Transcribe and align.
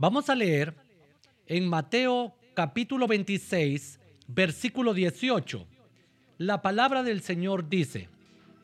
Vamos 0.00 0.30
a 0.30 0.36
leer 0.36 0.76
en 1.48 1.68
Mateo 1.68 2.32
capítulo 2.54 3.08
26, 3.08 3.98
versículo 4.28 4.94
18. 4.94 5.66
La 6.38 6.62
palabra 6.62 7.02
del 7.02 7.20
Señor 7.20 7.68
dice, 7.68 8.08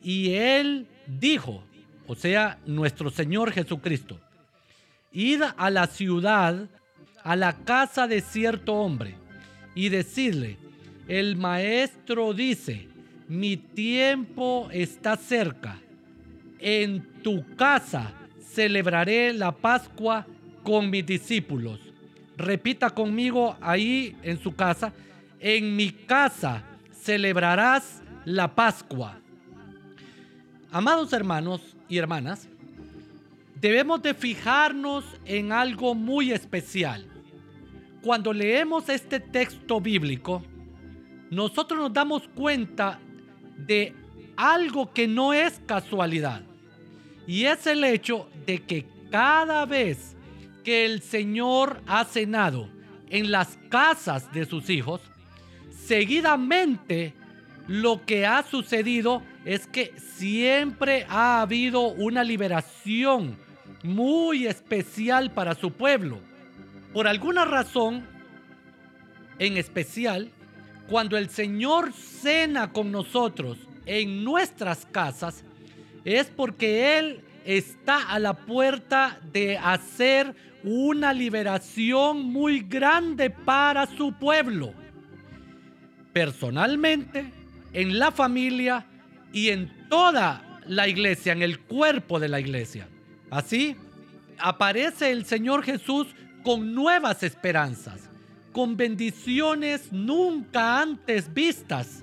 y 0.01 0.35
él 0.35 0.87
dijo, 1.07 1.61
o 2.07 2.15
sea, 2.15 2.57
nuestro 2.65 3.09
Señor 3.09 3.51
Jesucristo, 3.51 4.17
id 5.11 5.41
a 5.57 5.69
la 5.71 5.87
ciudad, 5.87 6.69
a 7.21 7.35
la 7.35 7.51
casa 7.65 8.07
de 8.07 8.21
cierto 8.21 8.75
hombre, 8.75 9.15
y 9.75 9.89
decidle, 9.89 10.57
el 11.09 11.35
maestro 11.35 12.33
dice, 12.33 12.87
mi 13.27 13.57
tiempo 13.57 14.69
está 14.71 15.17
cerca, 15.17 15.81
en 16.59 17.05
tu 17.21 17.45
casa 17.57 18.13
celebraré 18.39 19.33
la 19.33 19.51
Pascua 19.51 20.25
con 20.65 20.89
mis 20.89 21.05
discípulos. 21.05 21.79
Repita 22.35 22.89
conmigo 22.89 23.55
ahí 23.61 24.17
en 24.23 24.41
su 24.41 24.53
casa, 24.53 24.91
en 25.39 25.75
mi 25.75 25.91
casa 25.91 26.63
celebrarás 26.91 28.01
la 28.25 28.53
Pascua. 28.53 29.19
Amados 30.71 31.13
hermanos 31.13 31.61
y 31.87 31.97
hermanas, 31.97 32.49
debemos 33.61 34.01
de 34.01 34.15
fijarnos 34.15 35.05
en 35.23 35.51
algo 35.51 35.93
muy 35.93 36.31
especial. 36.31 37.05
Cuando 38.01 38.33
leemos 38.33 38.89
este 38.89 39.19
texto 39.19 39.79
bíblico, 39.79 40.43
nosotros 41.29 41.79
nos 41.79 41.93
damos 41.93 42.27
cuenta 42.29 42.99
de 43.55 43.93
algo 44.35 44.91
que 44.91 45.07
no 45.07 45.31
es 45.31 45.61
casualidad. 45.67 46.41
Y 47.27 47.45
es 47.45 47.65
el 47.67 47.83
hecho 47.83 48.27
de 48.45 48.63
que 48.63 48.87
cada 49.11 49.65
vez 49.65 50.14
que 50.65 50.83
el 50.83 51.01
Señor 51.01 51.81
ha 51.85 52.03
cenado 52.03 52.67
en 53.09 53.31
las 53.31 53.57
casas 53.69 54.33
de 54.33 54.45
sus 54.45 54.69
hijos, 54.69 54.99
seguidamente 55.69 57.13
lo 57.67 58.03
que 58.03 58.25
ha 58.25 58.43
sucedido 58.43 59.21
es 59.45 59.67
que 59.67 59.93
siempre 60.17 61.05
ha 61.07 61.41
habido 61.41 61.81
una 61.89 62.23
liberación 62.23 63.37
muy 63.83 64.47
especial 64.47 65.31
para 65.31 65.53
su 65.53 65.71
pueblo. 65.71 66.19
Por 66.93 67.07
alguna 67.07 67.45
razón, 67.45 68.03
en 69.37 69.57
especial, 69.57 70.31
cuando 70.89 71.15
el 71.15 71.29
Señor 71.29 71.93
cena 71.93 72.71
con 72.71 72.91
nosotros 72.91 73.59
en 73.85 74.23
nuestras 74.23 74.87
casas, 74.87 75.43
es 76.03 76.25
porque 76.27 76.97
Él 76.97 77.21
está 77.45 78.09
a 78.09 78.17
la 78.17 78.33
puerta 78.33 79.19
de 79.31 79.57
hacer 79.57 80.35
una 80.65 81.13
liberación 81.13 82.23
muy 82.23 82.61
grande 82.61 83.29
para 83.29 83.85
su 83.85 84.13
pueblo. 84.13 84.73
Personalmente, 86.11 87.31
en 87.71 87.99
la 87.99 88.11
familia 88.11 88.83
y 89.31 89.49
en 89.49 89.87
toda 89.89 90.59
la 90.65 90.87
iglesia, 90.87 91.33
en 91.33 91.43
el 91.43 91.59
cuerpo 91.59 92.19
de 92.19 92.29
la 92.29 92.39
iglesia. 92.39 92.87
Así, 93.29 93.75
aparece 94.39 95.11
el 95.11 95.25
Señor 95.25 95.63
Jesús 95.63 96.07
con 96.43 96.73
nuevas 96.73 97.21
esperanzas, 97.21 98.09
con 98.51 98.75
bendiciones 98.75 99.91
nunca 99.91 100.81
antes 100.81 101.31
vistas 101.31 102.01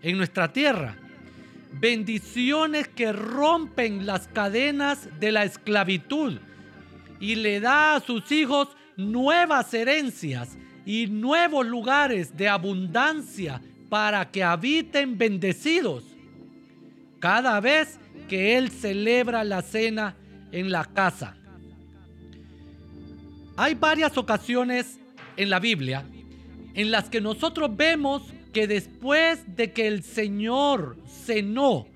en 0.00 0.16
nuestra 0.16 0.54
tierra. 0.54 0.96
Bendiciones 1.72 2.88
que 2.88 3.12
rompen 3.12 4.06
las 4.06 4.26
cadenas 4.28 5.08
de 5.20 5.32
la 5.32 5.44
esclavitud 5.44 6.38
y 7.20 7.36
le 7.36 7.60
da 7.60 7.94
a 7.94 8.00
sus 8.00 8.32
hijos 8.32 8.68
nuevas 8.96 9.72
herencias 9.74 10.56
y 10.84 11.06
nuevos 11.06 11.66
lugares 11.66 12.36
de 12.36 12.48
abundancia 12.48 13.60
para 13.88 14.30
que 14.30 14.42
habiten 14.42 15.18
bendecidos. 15.18 16.04
Cada 17.18 17.60
vez 17.60 18.00
que 18.28 18.56
Él 18.56 18.70
celebra 18.70 19.44
la 19.44 19.62
cena 19.62 20.16
en 20.50 20.70
la 20.70 20.84
casa. 20.86 21.36
Hay 23.56 23.74
varias 23.74 24.16
ocasiones 24.16 24.98
en 25.36 25.50
la 25.50 25.60
Biblia 25.60 26.04
en 26.74 26.90
las 26.90 27.08
que 27.08 27.20
nosotros 27.20 27.76
vemos 27.76 28.22
que 28.52 28.66
después 28.66 29.44
de 29.56 29.72
que 29.72 29.86
el 29.86 30.02
Señor 30.02 30.96
cenó 31.06 31.86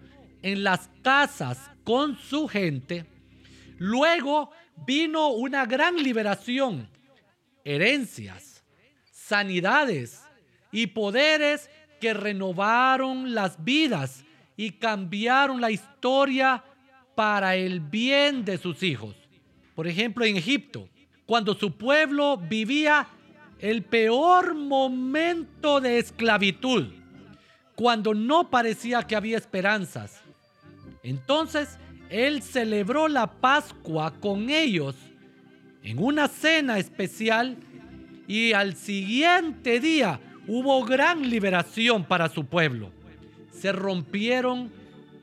en 0.42 0.62
las 0.62 0.90
casas 1.02 1.58
con 1.84 2.18
su 2.18 2.48
gente, 2.48 3.06
luego 3.78 4.50
vino 4.86 5.28
una 5.28 5.66
gran 5.66 5.96
liberación, 5.96 6.88
herencias, 7.64 8.62
sanidades 9.10 10.22
y 10.72 10.88
poderes 10.88 11.70
que 12.00 12.14
renovaron 12.14 13.34
las 13.34 13.62
vidas 13.64 14.24
y 14.56 14.72
cambiaron 14.72 15.60
la 15.60 15.70
historia 15.70 16.62
para 17.14 17.56
el 17.56 17.80
bien 17.80 18.44
de 18.44 18.58
sus 18.58 18.82
hijos. 18.82 19.14
Por 19.74 19.86
ejemplo, 19.86 20.24
en 20.24 20.36
Egipto, 20.36 20.88
cuando 21.26 21.54
su 21.54 21.72
pueblo 21.76 22.36
vivía 22.36 23.08
el 23.58 23.82
peor 23.82 24.54
momento 24.54 25.80
de 25.80 25.98
esclavitud, 25.98 26.88
cuando 27.74 28.14
no 28.14 28.50
parecía 28.50 29.02
que 29.02 29.16
había 29.16 29.38
esperanzas. 29.38 30.20
Entonces 31.02 31.78
él 32.14 32.42
celebró 32.42 33.08
la 33.08 33.26
Pascua 33.26 34.12
con 34.20 34.50
ellos 34.50 34.96
en 35.82 35.98
una 35.98 36.28
cena 36.28 36.78
especial 36.78 37.56
y 38.26 38.52
al 38.52 38.74
siguiente 38.76 39.80
día 39.80 40.20
hubo 40.46 40.84
gran 40.84 41.28
liberación 41.28 42.04
para 42.04 42.28
su 42.28 42.46
pueblo. 42.46 42.90
Se 43.50 43.72
rompieron 43.72 44.70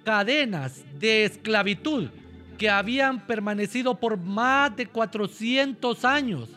cadenas 0.04 0.84
de 1.00 1.26
esclavitud 1.26 2.10
que 2.58 2.70
habían 2.70 3.26
permanecido 3.26 4.00
por 4.00 4.18
más 4.18 4.76
de 4.76 4.88
400 4.88 6.06
años 6.06 6.50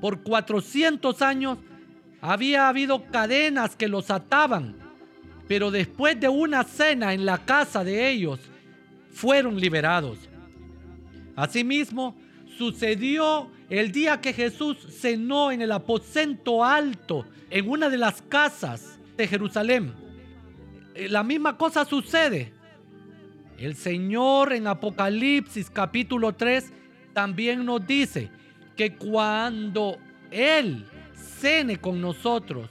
por 0.00 0.22
400 0.22 1.22
años 1.22 1.58
había 2.20 2.68
habido 2.68 3.04
cadenas 3.06 3.76
que 3.76 3.88
los 3.88 4.10
ataban, 4.10 4.76
pero 5.46 5.70
después 5.70 6.18
de 6.18 6.28
una 6.28 6.64
cena 6.64 7.14
en 7.14 7.24
la 7.24 7.38
casa 7.38 7.84
de 7.84 8.08
ellos, 8.10 8.40
fueron 9.18 9.58
liberados. 9.58 10.18
Asimismo, 11.34 12.16
sucedió 12.56 13.50
el 13.68 13.90
día 13.90 14.20
que 14.20 14.32
Jesús 14.32 14.78
cenó 15.00 15.50
en 15.50 15.60
el 15.60 15.72
aposento 15.72 16.64
alto, 16.64 17.26
en 17.50 17.68
una 17.68 17.88
de 17.88 17.98
las 17.98 18.22
casas 18.22 19.00
de 19.16 19.26
Jerusalén. 19.26 19.92
Eh, 20.94 21.08
la 21.08 21.24
misma 21.24 21.56
cosa 21.56 21.84
sucede. 21.84 22.52
El 23.58 23.74
Señor 23.74 24.52
en 24.52 24.68
Apocalipsis 24.68 25.68
capítulo 25.68 26.32
3 26.32 26.72
también 27.12 27.64
nos 27.64 27.84
dice, 27.84 28.30
que 28.76 28.94
cuando 28.94 29.98
Él 30.30 30.86
cene 31.40 31.78
con 31.78 32.00
nosotros, 32.00 32.70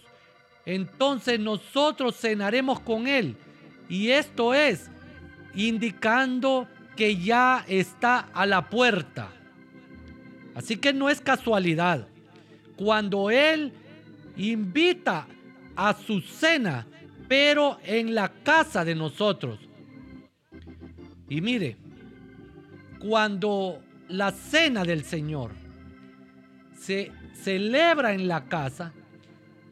entonces 0.65 1.37
nosotros 1.41 2.15
cenaremos 2.15 2.79
con 2.79 3.05
Él. 3.05 3.35
Y 3.89 4.11
esto 4.11 4.53
es 4.53 4.89
indicando 5.57 6.67
que 6.95 7.17
ya 7.17 7.65
está 7.67 8.29
a 8.33 8.45
la 8.45 8.69
puerta. 8.69 9.29
Así 10.55 10.77
que 10.77 10.93
no 10.93 11.09
es 11.09 11.19
casualidad. 11.19 12.07
Cuando 12.75 13.31
Él 13.31 13.73
invita 14.37 15.27
a 15.75 15.93
su 15.93 16.21
cena, 16.21 16.85
pero 17.27 17.79
en 17.83 18.13
la 18.13 18.29
casa 18.29 18.85
de 18.85 18.95
nosotros. 18.95 19.59
Y 21.27 21.41
mire, 21.41 21.75
cuando 22.99 23.81
la 24.09 24.31
cena 24.31 24.83
del 24.83 25.03
Señor 25.03 25.51
se 26.77 27.11
celebra 27.33 28.13
en 28.13 28.27
la 28.27 28.45
casa, 28.45 28.93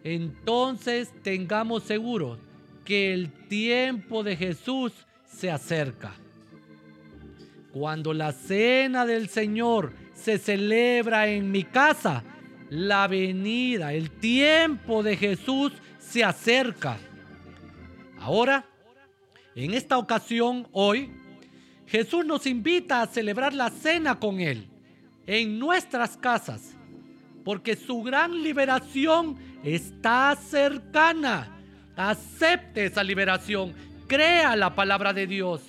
entonces 0.03 1.13
tengamos 1.21 1.83
seguro 1.83 2.39
que 2.83 3.13
el 3.13 3.31
tiempo 3.47 4.23
de 4.23 4.35
Jesús 4.35 4.91
se 5.35 5.51
acerca. 5.51 6.13
Cuando 7.71 8.13
la 8.13 8.31
cena 8.31 9.05
del 9.05 9.29
Señor 9.29 9.93
se 10.13 10.37
celebra 10.37 11.27
en 11.27 11.51
mi 11.51 11.63
casa, 11.63 12.23
la 12.69 13.07
venida, 13.07 13.93
el 13.93 14.11
tiempo 14.11 15.03
de 15.03 15.17
Jesús 15.17 15.73
se 15.99 16.23
acerca. 16.23 16.97
Ahora, 18.19 18.65
en 19.55 19.73
esta 19.73 19.97
ocasión, 19.97 20.67
hoy, 20.71 21.11
Jesús 21.87 22.25
nos 22.25 22.45
invita 22.45 23.01
a 23.01 23.07
celebrar 23.07 23.53
la 23.53 23.69
cena 23.69 24.19
con 24.19 24.39
Él 24.39 24.67
en 25.27 25.59
nuestras 25.59 26.17
casas 26.17 26.75
porque 27.45 27.75
su 27.75 28.01
gran 28.01 28.41
liberación 28.41 29.37
está 29.63 30.35
cercana. 30.35 31.55
Acepte 31.95 32.85
esa 32.85 33.03
liberación, 33.03 33.73
crea 34.07 34.55
la 34.55 34.75
palabra 34.75 35.13
de 35.13 35.27
Dios, 35.27 35.61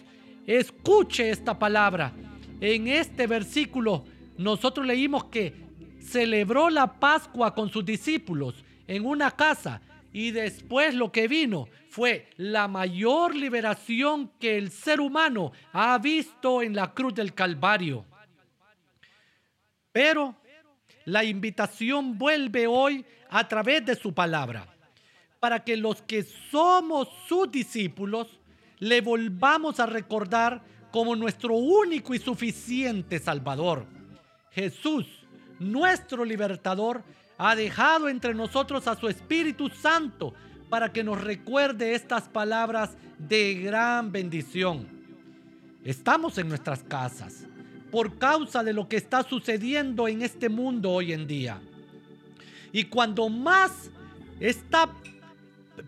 escuche 0.46 1.30
esta 1.30 1.58
palabra. 1.58 2.12
En 2.60 2.88
este 2.88 3.26
versículo 3.26 4.04
nosotros 4.38 4.86
leímos 4.86 5.24
que 5.24 5.54
celebró 6.00 6.70
la 6.70 6.98
Pascua 6.98 7.54
con 7.54 7.70
sus 7.70 7.84
discípulos 7.84 8.64
en 8.86 9.04
una 9.04 9.30
casa 9.30 9.80
y 10.12 10.30
después 10.30 10.94
lo 10.94 11.12
que 11.12 11.28
vino 11.28 11.68
fue 11.90 12.30
la 12.36 12.68
mayor 12.68 13.34
liberación 13.34 14.30
que 14.38 14.56
el 14.56 14.70
ser 14.70 15.00
humano 15.00 15.52
ha 15.72 15.98
visto 15.98 16.62
en 16.62 16.74
la 16.74 16.92
cruz 16.94 17.14
del 17.14 17.34
Calvario. 17.34 18.04
Pero 19.92 20.36
la 21.04 21.24
invitación 21.24 22.18
vuelve 22.18 22.66
hoy 22.66 23.04
a 23.30 23.46
través 23.48 23.84
de 23.84 23.94
su 23.94 24.12
palabra, 24.12 24.66
para 25.40 25.64
que 25.64 25.76
los 25.76 26.02
que 26.02 26.22
somos 26.50 27.08
sus 27.28 27.50
discípulos 27.50 28.28
le 28.78 29.00
volvamos 29.00 29.80
a 29.80 29.86
recordar 29.86 30.62
como 30.90 31.16
nuestro 31.16 31.54
único 31.54 32.14
y 32.14 32.18
suficiente 32.18 33.18
Salvador. 33.18 33.86
Jesús, 34.52 35.06
nuestro 35.58 36.24
libertador, 36.24 37.02
ha 37.38 37.54
dejado 37.54 38.08
entre 38.08 38.34
nosotros 38.34 38.86
a 38.86 38.96
su 38.96 39.08
Espíritu 39.08 39.68
Santo 39.68 40.32
para 40.70 40.92
que 40.92 41.04
nos 41.04 41.20
recuerde 41.20 41.94
estas 41.94 42.28
palabras 42.28 42.96
de 43.18 43.54
gran 43.54 44.10
bendición. 44.10 44.88
Estamos 45.84 46.38
en 46.38 46.48
nuestras 46.48 46.82
casas 46.82 47.46
por 47.90 48.18
causa 48.18 48.64
de 48.64 48.72
lo 48.72 48.88
que 48.88 48.96
está 48.96 49.22
sucediendo 49.22 50.08
en 50.08 50.22
este 50.22 50.48
mundo 50.48 50.90
hoy 50.90 51.12
en 51.12 51.26
día. 51.26 51.60
Y 52.72 52.84
cuando 52.84 53.28
más 53.28 53.90
está, 54.40 54.90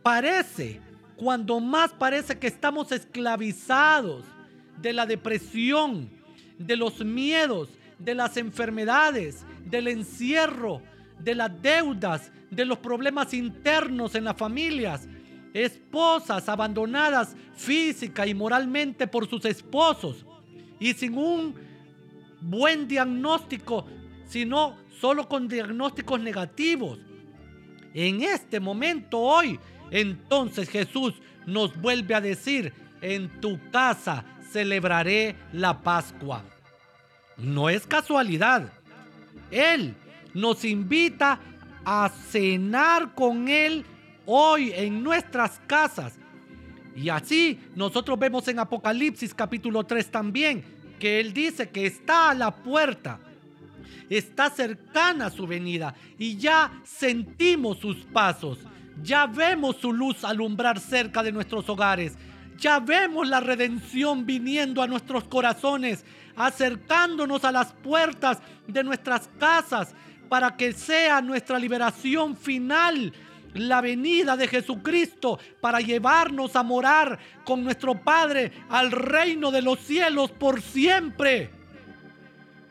parece, 0.02 0.80
cuando 1.16 1.60
más 1.60 1.92
parece 1.92 2.38
que 2.38 2.46
estamos 2.46 2.92
esclavizados 2.92 4.24
de 4.80 4.92
la 4.92 5.06
depresión, 5.06 6.10
de 6.58 6.76
los 6.76 7.04
miedos, 7.04 7.70
de 7.98 8.14
las 8.14 8.36
enfermedades, 8.36 9.44
del 9.64 9.88
encierro, 9.88 10.82
de 11.18 11.34
las 11.34 11.62
deudas, 11.62 12.32
de 12.50 12.64
los 12.64 12.78
problemas 12.78 13.34
internos 13.34 14.14
en 14.14 14.24
las 14.24 14.36
familias, 14.36 15.08
esposas 15.52 16.48
abandonadas 16.48 17.34
física 17.54 18.26
y 18.26 18.34
moralmente 18.34 19.06
por 19.06 19.28
sus 19.28 19.44
esposos 19.44 20.24
y 20.78 20.94
sin 20.94 21.18
un 21.18 21.54
buen 22.40 22.86
diagnóstico, 22.86 23.86
sino 24.26 24.76
solo 25.00 25.28
con 25.28 25.48
diagnósticos 25.48 26.20
negativos. 26.20 26.98
En 27.94 28.22
este 28.22 28.60
momento 28.60 29.18
hoy, 29.18 29.58
entonces 29.90 30.68
Jesús 30.68 31.14
nos 31.46 31.76
vuelve 31.80 32.14
a 32.14 32.20
decir, 32.20 32.72
en 33.00 33.40
tu 33.40 33.58
casa 33.70 34.24
celebraré 34.50 35.36
la 35.52 35.80
Pascua. 35.80 36.42
No 37.36 37.68
es 37.68 37.86
casualidad. 37.86 38.72
Él 39.50 39.94
nos 40.34 40.64
invita 40.64 41.40
a 41.84 42.10
cenar 42.30 43.14
con 43.14 43.48
Él 43.48 43.84
hoy 44.26 44.72
en 44.74 45.02
nuestras 45.02 45.60
casas. 45.66 46.14
Y 46.94 47.08
así 47.08 47.60
nosotros 47.76 48.18
vemos 48.18 48.46
en 48.48 48.58
Apocalipsis 48.58 49.32
capítulo 49.32 49.84
3 49.84 50.10
también 50.10 50.78
que 50.98 51.20
Él 51.20 51.32
dice 51.32 51.68
que 51.68 51.86
está 51.86 52.30
a 52.30 52.34
la 52.34 52.54
puerta, 52.54 53.20
está 54.10 54.50
cercana 54.50 55.30
su 55.30 55.46
venida 55.46 55.94
y 56.18 56.36
ya 56.36 56.82
sentimos 56.84 57.78
sus 57.78 57.96
pasos, 57.98 58.58
ya 59.02 59.26
vemos 59.26 59.76
su 59.76 59.92
luz 59.92 60.24
alumbrar 60.24 60.80
cerca 60.80 61.22
de 61.22 61.32
nuestros 61.32 61.68
hogares, 61.68 62.16
ya 62.58 62.80
vemos 62.80 63.28
la 63.28 63.40
redención 63.40 64.26
viniendo 64.26 64.82
a 64.82 64.86
nuestros 64.86 65.24
corazones, 65.24 66.04
acercándonos 66.36 67.44
a 67.44 67.52
las 67.52 67.72
puertas 67.72 68.38
de 68.66 68.82
nuestras 68.82 69.28
casas 69.38 69.94
para 70.28 70.56
que 70.56 70.72
sea 70.72 71.20
nuestra 71.20 71.58
liberación 71.58 72.36
final 72.36 73.12
la 73.54 73.80
venida 73.80 74.36
de 74.36 74.48
Jesucristo 74.48 75.38
para 75.60 75.80
llevarnos 75.80 76.56
a 76.56 76.62
morar 76.62 77.18
con 77.44 77.64
nuestro 77.64 77.94
Padre 77.94 78.52
al 78.68 78.90
reino 78.90 79.50
de 79.50 79.62
los 79.62 79.80
cielos 79.80 80.30
por 80.30 80.60
siempre. 80.60 81.50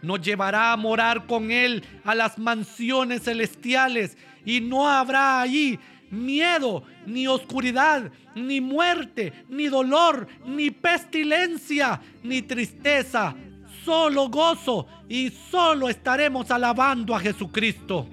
Nos 0.02 0.22
llevará 0.22 0.72
a 0.72 0.78
morar 0.78 1.26
con 1.26 1.52
Él 1.52 1.84
a 2.04 2.14
las 2.14 2.38
mansiones 2.38 3.24
celestiales 3.24 4.18
y 4.46 4.62
no 4.62 4.88
habrá 4.88 5.42
allí 5.42 5.80
miedo, 6.10 6.84
ni 7.06 7.28
oscuridad, 7.28 8.12
ni 8.36 8.62
muerte, 8.62 9.34
ni 9.50 9.68
dolor, 9.68 10.28
ni 10.46 10.72
pestilencia, 10.72 12.02
ni 12.24 12.42
tristeza, 12.42 13.36
solo 13.84 14.30
gozo 14.30 14.88
y 15.08 15.30
solo 15.30 15.90
estaremos 15.90 16.52
alabando 16.52 17.16
a 17.16 17.20
Jesucristo. 17.20 18.08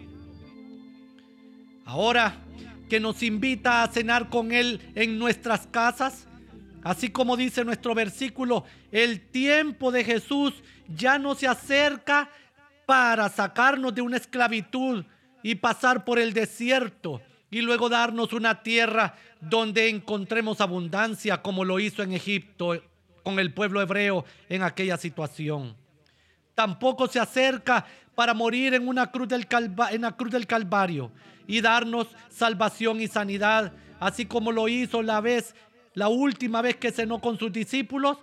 Ahora 1.85 2.37
que 2.89 3.01
nos 3.01 3.23
invita 3.23 3.83
a 3.83 3.89
cenar 3.89 4.29
con 4.29 4.53
Él 4.53 4.81
en 4.95 5.19
nuestras 5.19 5.67
casas, 5.67 6.27
así 6.83 7.11
como 7.11 7.37
dice 7.37 7.65
nuestro 7.65 7.95
versículo, 7.95 8.65
el 8.93 9.21
tiempo 9.21 9.91
de 9.91 10.05
Jesús 10.05 10.55
ya 10.89 11.19
no 11.19 11.35
se 11.35 11.49
acerca 11.49 12.31
para 12.87 13.29
sacarnos 13.29 13.95
de 13.95 14.03
una 14.03 14.17
esclavitud 14.17 15.05
y 15.43 15.57
pasar 15.57 16.05
por 16.05 16.19
el 16.19 16.33
desierto 16.33 17.21
y 17.55 17.61
luego 17.61 17.89
darnos 17.89 18.33
una 18.33 18.65
tierra 18.65 19.15
donde 19.41 19.89
encontremos 19.89 20.61
abundancia 20.61 21.41
como 21.41 21.65
lo 21.65 21.79
hizo 21.79 22.03
en 22.03 22.13
Egipto 22.13 22.83
con 23.23 23.39
el 23.39 23.55
pueblo 23.55 23.81
hebreo 23.81 24.25
en 24.49 24.65
aquella 24.65 24.97
situación. 24.97 25.77
Tampoco 26.57 27.07
se 27.07 27.21
acerca 27.21 27.87
para 28.17 28.35
morir 28.35 28.75
en 28.75 28.89
una 28.89 29.09
cruz 29.13 29.29
del, 29.29 29.47
en 29.93 30.03
la 30.03 30.17
cruz 30.17 30.33
del 30.33 30.49
Calvario 30.49 31.13
y 31.47 31.61
darnos 31.61 32.09
salvación 32.29 33.01
y 33.01 33.07
sanidad, 33.07 33.73
así 34.01 34.27
como 34.27 34.51
lo 34.51 34.67
hizo 34.67 35.01
la 35.01 35.21
vez, 35.21 35.55
la 35.95 36.09
última 36.09 36.61
vez 36.61 36.75
que 36.75 36.91
cenó 36.91 37.21
con 37.21 37.39
sus 37.39 37.53
discípulos, 37.53 38.19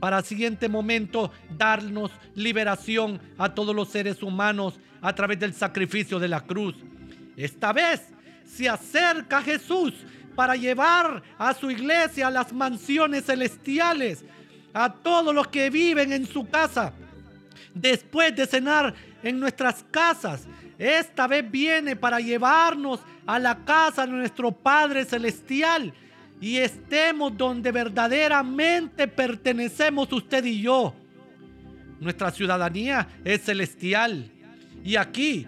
para 0.00 0.22
siguiente 0.22 0.68
momento 0.68 1.30
darnos 1.56 2.10
liberación 2.34 3.20
a 3.38 3.54
todos 3.54 3.76
los 3.76 3.90
seres 3.90 4.24
humanos 4.24 4.80
a 5.02 5.14
través 5.14 5.38
del 5.38 5.54
sacrificio 5.54 6.18
de 6.18 6.26
la 6.26 6.40
cruz. 6.40 6.74
Esta 7.36 7.72
vez 7.72 8.15
se 8.46 8.68
acerca 8.68 9.42
Jesús 9.42 9.92
para 10.34 10.56
llevar 10.56 11.22
a 11.38 11.54
su 11.54 11.70
iglesia 11.70 12.28
a 12.28 12.30
las 12.30 12.52
mansiones 12.52 13.24
celestiales, 13.24 14.24
a 14.72 14.92
todos 14.92 15.34
los 15.34 15.48
que 15.48 15.70
viven 15.70 16.12
en 16.12 16.26
su 16.26 16.48
casa 16.48 16.92
después 17.76 18.34
de 18.34 18.46
cenar 18.46 18.94
en 19.22 19.38
nuestras 19.38 19.84
casas. 19.90 20.46
Esta 20.78 21.26
vez 21.26 21.48
viene 21.50 21.96
para 21.96 22.20
llevarnos 22.20 23.00
a 23.26 23.38
la 23.38 23.64
casa 23.64 24.06
de 24.06 24.12
nuestro 24.12 24.52
Padre 24.52 25.04
Celestial 25.04 25.92
y 26.40 26.56
estemos 26.56 27.36
donde 27.36 27.72
verdaderamente 27.72 29.08
pertenecemos 29.08 30.12
usted 30.12 30.44
y 30.44 30.62
yo. 30.62 30.94
Nuestra 32.00 32.30
ciudadanía 32.30 33.08
es 33.24 33.44
celestial 33.44 34.30
y 34.84 34.96
aquí 34.96 35.46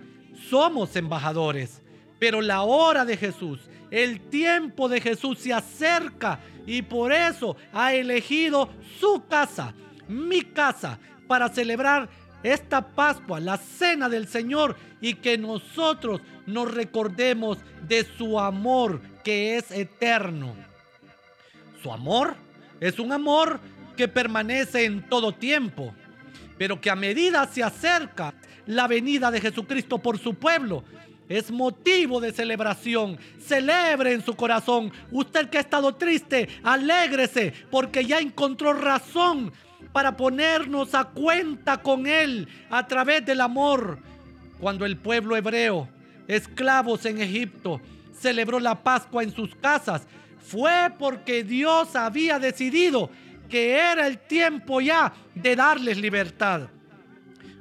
somos 0.48 0.96
embajadores. 0.96 1.77
Pero 2.18 2.40
la 2.40 2.62
hora 2.62 3.04
de 3.04 3.16
Jesús, 3.16 3.60
el 3.90 4.20
tiempo 4.20 4.88
de 4.88 5.00
Jesús 5.00 5.38
se 5.38 5.52
acerca 5.52 6.40
y 6.66 6.82
por 6.82 7.12
eso 7.12 7.56
ha 7.72 7.94
elegido 7.94 8.68
su 9.00 9.24
casa, 9.28 9.74
mi 10.08 10.42
casa, 10.42 10.98
para 11.26 11.48
celebrar 11.48 12.08
esta 12.42 12.86
Pascua, 12.86 13.40
la 13.40 13.56
cena 13.56 14.08
del 14.08 14.28
Señor, 14.28 14.76
y 15.00 15.14
que 15.14 15.38
nosotros 15.38 16.20
nos 16.46 16.72
recordemos 16.72 17.58
de 17.86 18.06
su 18.16 18.38
amor 18.38 19.00
que 19.22 19.56
es 19.56 19.70
eterno. 19.70 20.54
Su 21.82 21.92
amor 21.92 22.34
es 22.80 22.98
un 22.98 23.12
amor 23.12 23.60
que 23.96 24.08
permanece 24.08 24.84
en 24.84 25.08
todo 25.08 25.32
tiempo, 25.32 25.94
pero 26.56 26.80
que 26.80 26.90
a 26.90 26.96
medida 26.96 27.46
se 27.46 27.62
acerca 27.62 28.34
la 28.66 28.86
venida 28.86 29.30
de 29.30 29.40
Jesucristo 29.40 29.98
por 29.98 30.18
su 30.18 30.34
pueblo, 30.34 30.84
es 31.28 31.50
motivo 31.50 32.20
de 32.20 32.32
celebración. 32.32 33.18
Celebre 33.38 34.12
en 34.12 34.24
su 34.24 34.34
corazón. 34.34 34.92
Usted 35.10 35.48
que 35.48 35.58
ha 35.58 35.62
estado 35.62 35.94
triste, 35.94 36.48
alégrese 36.62 37.52
porque 37.70 38.04
ya 38.04 38.18
encontró 38.18 38.72
razón 38.72 39.52
para 39.92 40.16
ponernos 40.16 40.94
a 40.94 41.04
cuenta 41.04 41.78
con 41.78 42.06
Él 42.06 42.48
a 42.70 42.86
través 42.86 43.24
del 43.24 43.40
amor. 43.40 43.98
Cuando 44.60 44.84
el 44.84 44.96
pueblo 44.96 45.36
hebreo, 45.36 45.88
esclavos 46.26 47.04
en 47.06 47.20
Egipto, 47.20 47.80
celebró 48.18 48.58
la 48.58 48.82
Pascua 48.82 49.22
en 49.22 49.32
sus 49.32 49.54
casas, 49.54 50.06
fue 50.40 50.90
porque 50.98 51.44
Dios 51.44 51.94
había 51.94 52.38
decidido 52.38 53.10
que 53.48 53.72
era 53.72 54.06
el 54.06 54.18
tiempo 54.18 54.80
ya 54.80 55.12
de 55.34 55.56
darles 55.56 55.98
libertad. 55.98 56.68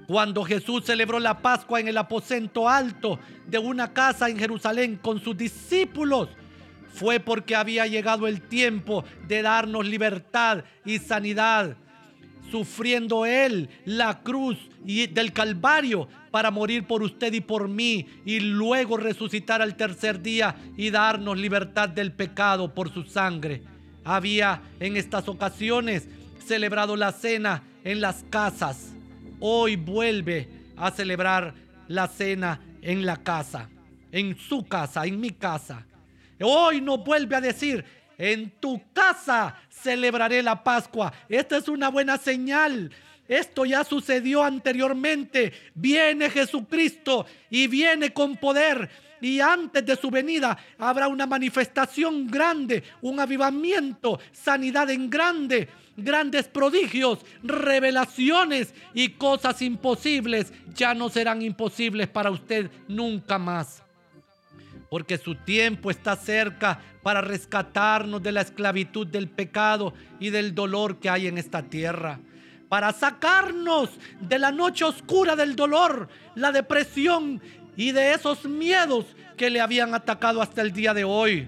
Cuando 0.07 0.43
Jesús 0.43 0.85
celebró 0.85 1.19
la 1.19 1.41
Pascua 1.41 1.79
en 1.79 1.89
el 1.89 1.97
aposento 1.97 2.67
alto 2.67 3.19
de 3.45 3.59
una 3.59 3.93
casa 3.93 4.29
en 4.29 4.39
Jerusalén 4.39 4.97
con 5.01 5.21
sus 5.21 5.37
discípulos, 5.37 6.29
fue 6.93 7.19
porque 7.19 7.55
había 7.55 7.85
llegado 7.85 8.25
el 8.25 8.41
tiempo 8.41 9.03
de 9.27 9.41
darnos 9.41 9.85
libertad 9.85 10.63
y 10.85 10.97
sanidad 10.97 11.77
sufriendo 12.51 13.25
Él 13.25 13.69
la 13.85 14.21
cruz 14.21 14.57
y 14.85 15.07
del 15.07 15.33
Calvario 15.33 16.07
para 16.31 16.51
morir 16.51 16.85
por 16.85 17.03
usted 17.03 17.33
y 17.33 17.41
por 17.41 17.67
mí 17.67 18.07
y 18.25 18.39
luego 18.39 18.97
resucitar 18.97 19.61
al 19.61 19.75
tercer 19.75 20.21
día 20.21 20.55
y 20.75 20.89
darnos 20.89 21.37
libertad 21.37 21.89
del 21.89 22.11
pecado 22.11 22.73
por 22.73 22.93
su 22.93 23.03
sangre. 23.03 23.63
Había 24.03 24.61
en 24.79 24.95
estas 24.95 25.27
ocasiones 25.27 26.07
celebrado 26.45 26.95
la 26.95 27.11
cena 27.11 27.63
en 27.83 28.01
las 28.01 28.23
casas. 28.29 28.93
Hoy 29.39 29.75
vuelve 29.75 30.47
a 30.75 30.91
celebrar 30.91 31.53
la 31.87 32.07
cena 32.07 32.59
en 32.81 33.05
la 33.05 33.17
casa, 33.17 33.69
en 34.11 34.37
su 34.37 34.65
casa, 34.65 35.05
en 35.05 35.19
mi 35.19 35.31
casa. 35.31 35.85
Hoy 36.41 36.81
no 36.81 36.97
vuelve 36.97 37.35
a 37.35 37.41
decir, 37.41 37.83
en 38.17 38.49
tu 38.59 38.81
casa 38.93 39.55
celebraré 39.69 40.41
la 40.41 40.63
Pascua. 40.63 41.13
Esta 41.29 41.57
es 41.57 41.67
una 41.67 41.89
buena 41.89 42.17
señal. 42.17 42.91
Esto 43.27 43.65
ya 43.65 43.83
sucedió 43.83 44.43
anteriormente. 44.43 45.53
Viene 45.75 46.29
Jesucristo 46.29 47.25
y 47.49 47.67
viene 47.67 48.13
con 48.13 48.37
poder. 48.37 48.89
Y 49.21 49.39
antes 49.39 49.85
de 49.85 49.95
su 49.95 50.09
venida 50.09 50.57
habrá 50.77 51.07
una 51.07 51.25
manifestación 51.25 52.27
grande, 52.27 52.83
un 53.01 53.19
avivamiento, 53.19 54.19
sanidad 54.31 54.89
en 54.89 55.09
grande, 55.09 55.67
grandes 55.97 56.47
prodigios, 56.47 57.19
revelaciones 57.43 58.73
y 58.93 59.09
cosas 59.09 59.61
imposibles 59.61 60.53
ya 60.73 60.93
no 60.93 61.09
serán 61.09 61.41
imposibles 61.41 62.07
para 62.07 62.31
usted 62.31 62.71
nunca 62.87 63.37
más 63.37 63.83
porque 64.89 65.17
su 65.17 65.35
tiempo 65.35 65.91
está 65.91 66.15
cerca 66.15 66.79
para 67.03 67.21
rescatarnos 67.21 68.21
de 68.23 68.31
la 68.31 68.41
esclavitud 68.41 69.07
del 69.07 69.29
pecado 69.29 69.93
y 70.19 70.29
del 70.29 70.55
dolor 70.55 70.97
que 70.97 71.09
hay 71.09 71.27
en 71.27 71.37
esta 71.37 71.63
tierra, 71.63 72.19
para 72.69 72.91
sacarnos 72.93 73.89
de 74.19 74.39
la 74.39 74.51
noche 74.51 74.85
oscura 74.85 75.35
del 75.35 75.55
dolor, 75.55 76.09
la 76.35 76.51
depresión 76.51 77.41
y 77.75 77.91
de 77.91 78.13
esos 78.13 78.45
miedos 78.45 79.05
que 79.35 79.49
le 79.49 79.61
habían 79.61 79.93
atacado 79.93 80.41
hasta 80.41 80.61
el 80.61 80.71
día 80.71 80.93
de 80.93 81.03
hoy. 81.03 81.47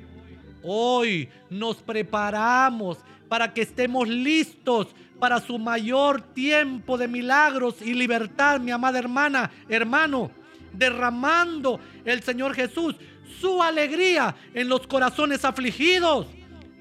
Hoy 0.61 1.29
nos 1.49 1.77
preparamos 1.77 2.97
para 3.29 3.53
que 3.53 3.61
estemos 3.61 4.09
listos 4.09 4.87
para 5.19 5.39
su 5.39 5.57
mayor 5.59 6.21
tiempo 6.33 6.97
de 6.97 7.07
milagros 7.07 7.75
y 7.81 7.93
libertad, 7.93 8.59
mi 8.59 8.71
amada 8.71 8.99
hermana, 8.99 9.51
hermano, 9.69 10.31
derramando 10.73 11.79
el 12.05 12.23
Señor 12.23 12.53
Jesús 12.55 12.95
su 13.39 13.61
alegría 13.61 14.35
en 14.53 14.67
los 14.67 14.87
corazones 14.87 15.45
afligidos. 15.45 16.27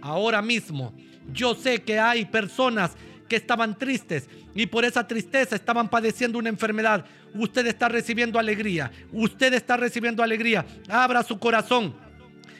Ahora 0.00 0.42
mismo, 0.42 0.94
yo 1.32 1.54
sé 1.54 1.82
que 1.82 1.98
hay 1.98 2.24
personas 2.24 2.96
que 3.28 3.36
estaban 3.36 3.76
tristes 3.76 4.28
y 4.54 4.66
por 4.66 4.84
esa 4.84 5.06
tristeza 5.06 5.54
estaban 5.54 5.88
padeciendo 5.88 6.38
una 6.38 6.48
enfermedad. 6.48 7.04
Usted 7.34 7.66
está 7.66 7.88
recibiendo 7.88 8.38
alegría. 8.38 8.90
Usted 9.12 9.52
está 9.52 9.76
recibiendo 9.76 10.22
alegría. 10.22 10.64
Abra 10.88 11.22
su 11.22 11.38
corazón 11.38 11.94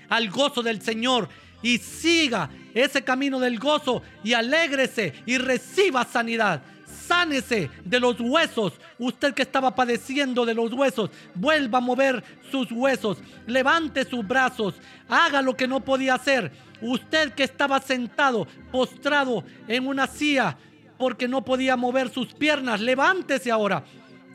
al 0.09 0.30
gozo 0.30 0.62
del 0.62 0.83
Señor 0.83 1.28
y 1.62 1.78
siga 1.78 2.50
ese 2.78 3.02
camino 3.02 3.38
del 3.40 3.58
gozo 3.58 4.02
y 4.25 4.32
alégrese 4.32 5.14
y 5.26 5.38
reciba 5.38 6.04
sanidad 6.04 6.62
sánese 7.08 7.70
de 7.85 8.00
los 8.00 8.20
huesos. 8.20 8.75
Usted 8.99 9.35
que 9.35 9.42
estaba 9.42 9.75
padeciendo 9.75 10.44
de 10.44 10.54
los 10.54 10.73
huesos, 10.73 11.11
vuelva 11.35 11.78
a 11.78 11.82
mover 11.82 12.23
sus 12.50 12.70
huesos, 12.70 13.18
levante 13.47 14.04
sus 14.04 14.26
brazos, 14.26 14.75
haga 15.08 15.42
lo 15.42 15.56
que 15.56 15.66
no 15.66 15.80
podía 15.80 16.14
hacer. 16.14 16.52
Usted 16.80 17.32
que 17.32 17.44
estaba 17.44 17.80
sentado, 17.80 18.47
postrado 18.70 19.42
en 19.66 19.87
una 19.87 20.06
silla, 20.06 20.56
porque 20.99 21.28
no 21.28 21.44
podía 21.44 21.76
mover 21.76 22.11
sus 22.11 22.35
piernas, 22.35 22.80
levántese 22.80 23.50
ahora. 23.50 23.85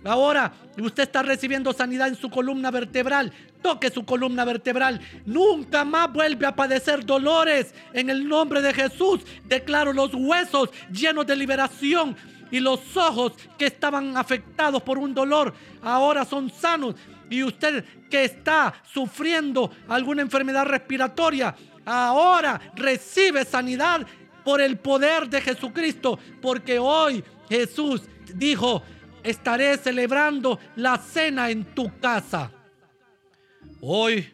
Ahora 0.03 0.51
usted 0.77 1.03
está 1.03 1.23
recibiendo 1.23 1.71
sanidad 1.73 2.07
en 2.07 2.15
su 2.15 2.29
columna 2.29 2.71
vertebral. 2.71 3.31
Toque 3.61 3.89
su 3.89 4.05
columna 4.05 4.43
vertebral. 4.43 4.99
Nunca 5.25 5.85
más 5.85 6.11
vuelve 6.11 6.45
a 6.45 6.55
padecer 6.55 7.05
dolores. 7.05 7.73
En 7.93 8.09
el 8.09 8.27
nombre 8.27 8.61
de 8.61 8.73
Jesús 8.73 9.21
declaro 9.45 9.93
los 9.93 10.13
huesos 10.13 10.69
llenos 10.91 11.25
de 11.25 11.35
liberación 11.35 12.15
y 12.51 12.59
los 12.59 12.95
ojos 12.97 13.33
que 13.57 13.65
estaban 13.65 14.15
afectados 14.17 14.83
por 14.83 14.97
un 14.97 15.13
dolor 15.13 15.53
ahora 15.81 16.25
son 16.25 16.51
sanos. 16.51 16.95
Y 17.29 17.41
usted 17.41 17.83
que 18.09 18.25
está 18.25 18.73
sufriendo 18.83 19.71
alguna 19.87 20.21
enfermedad 20.21 20.65
respiratoria, 20.65 21.55
ahora 21.85 22.61
recibe 22.75 23.45
sanidad 23.45 24.05
por 24.43 24.61
el 24.61 24.77
poder 24.77 25.29
de 25.29 25.41
Jesucristo. 25.41 26.19
Porque 26.41 26.77
hoy 26.77 27.23
Jesús 27.49 28.03
dijo, 28.35 28.83
estaré 29.23 29.77
celebrando 29.77 30.59
la 30.75 30.97
cena 30.97 31.49
en 31.49 31.63
tu 31.63 31.91
casa. 31.99 32.51
Hoy 33.81 34.29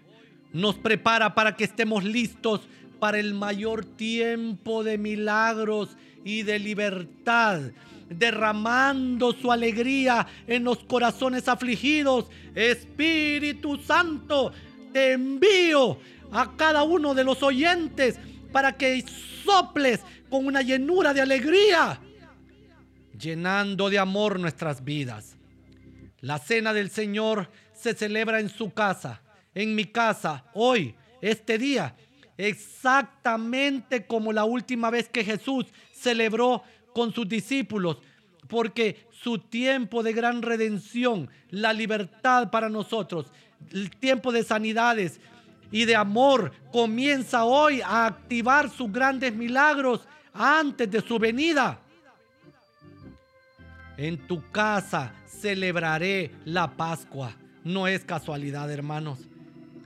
nos 0.52 0.76
prepara 0.76 1.34
para 1.34 1.56
que 1.56 1.64
estemos 1.64 2.04
listos 2.04 2.62
para 3.00 3.20
el 3.20 3.34
mayor 3.34 3.86
tiempo 3.86 4.84
de 4.84 4.98
milagros 4.98 5.96
y 6.24 6.44
de 6.44 6.60
libertad 6.60 7.62
derramando 8.10 9.34
su 9.34 9.52
alegría 9.52 10.28
en 10.48 10.64
los 10.64 10.80
corazones 10.80 11.48
afligidos. 11.48 12.26
Espíritu 12.56 13.78
Santo, 13.78 14.52
te 14.92 15.14
envío 15.14 16.00
a 16.32 16.56
cada 16.56 16.84
uno 16.84 17.14
de 17.14 17.24
los 17.24 17.42
oyentes 17.44 18.20
para 18.52 18.76
que 18.76 19.04
soples 19.44 20.02
con 20.30 20.46
una 20.46 20.62
llenura 20.62 21.14
de 21.14 21.22
alegría, 21.22 22.00
llenando 23.20 23.90
de 23.90 24.00
amor 24.00 24.40
nuestras 24.40 24.84
vidas. 24.84 25.36
La 26.22 26.38
cena 26.38 26.74
del 26.74 26.90
Señor 26.90 27.50
se 27.74 27.94
celebra 27.94 28.40
en 28.40 28.50
su 28.50 28.74
casa, 28.74 29.22
en 29.54 29.76
mi 29.76 29.86
casa, 29.86 30.46
hoy, 30.54 30.96
este 31.22 31.58
día, 31.58 31.96
exactamente 32.38 34.06
como 34.06 34.32
la 34.32 34.46
última 34.46 34.90
vez 34.90 35.10
que 35.10 35.24
Jesús 35.24 35.66
celebró 35.92 36.64
con 36.94 37.14
sus 37.14 37.28
discípulos, 37.28 37.98
porque 38.48 39.06
su 39.12 39.38
tiempo 39.38 40.02
de 40.02 40.14
gran 40.14 40.42
redención, 40.42 41.30
la 41.50 41.74
libertad 41.74 42.50
para 42.50 42.70
nosotros, 42.70 43.28
el 43.72 43.90
tiempo 43.92 44.32
de 44.32 44.44
sanidades 44.44 45.20
y 45.72 45.86
de 45.86 45.96
amor 45.96 46.52
comienza 46.72 47.44
hoy 47.44 47.82
a 47.82 48.06
activar 48.06 48.70
sus 48.70 48.92
grandes 48.92 49.36
milagros 49.36 50.08
antes 50.34 50.90
de 50.90 51.02
su 51.02 51.20
venida. 51.20 51.80
En 54.00 54.18
tu 54.18 54.42
casa 54.50 55.12
celebraré 55.26 56.32
la 56.46 56.72
Pascua. 56.72 57.36
No 57.66 57.86
es 57.86 58.06
casualidad, 58.06 58.72
hermanos. 58.72 59.20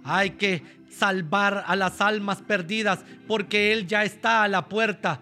Hay 0.04 0.32
que 0.32 0.62
salvar 0.88 1.64
a 1.66 1.76
las 1.76 2.00
almas 2.00 2.40
perdidas 2.40 3.00
porque 3.28 3.74
Él 3.74 3.88
ya 3.88 4.04
está 4.04 4.44
a 4.44 4.48
la 4.48 4.70
puerta. 4.70 5.20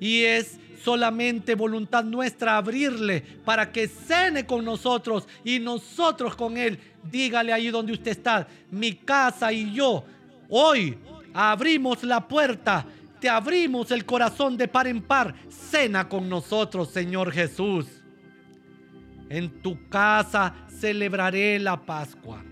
Y 0.00 0.22
es 0.24 0.58
solamente 0.82 1.54
voluntad 1.54 2.02
nuestra 2.02 2.56
abrirle 2.56 3.20
para 3.44 3.70
que 3.70 3.86
cene 3.86 4.44
con 4.44 4.64
nosotros 4.64 5.28
y 5.44 5.60
nosotros 5.60 6.34
con 6.34 6.56
Él. 6.56 6.80
Dígale 7.12 7.52
ahí 7.52 7.70
donde 7.70 7.92
usted 7.92 8.10
está, 8.10 8.48
mi 8.72 8.94
casa 8.94 9.52
y 9.52 9.72
yo, 9.72 10.04
hoy 10.48 10.98
abrimos 11.32 12.02
la 12.02 12.26
puerta, 12.26 12.86
te 13.20 13.28
abrimos 13.28 13.92
el 13.92 14.04
corazón 14.04 14.56
de 14.56 14.66
par 14.66 14.88
en 14.88 15.00
par. 15.00 15.32
Cena 15.48 16.08
con 16.08 16.28
nosotros, 16.28 16.90
Señor 16.90 17.30
Jesús. 17.30 18.01
En 19.32 19.62
tu 19.62 19.88
casa 19.88 20.54
celebraré 20.68 21.58
la 21.58 21.86
Pascua. 21.86 22.44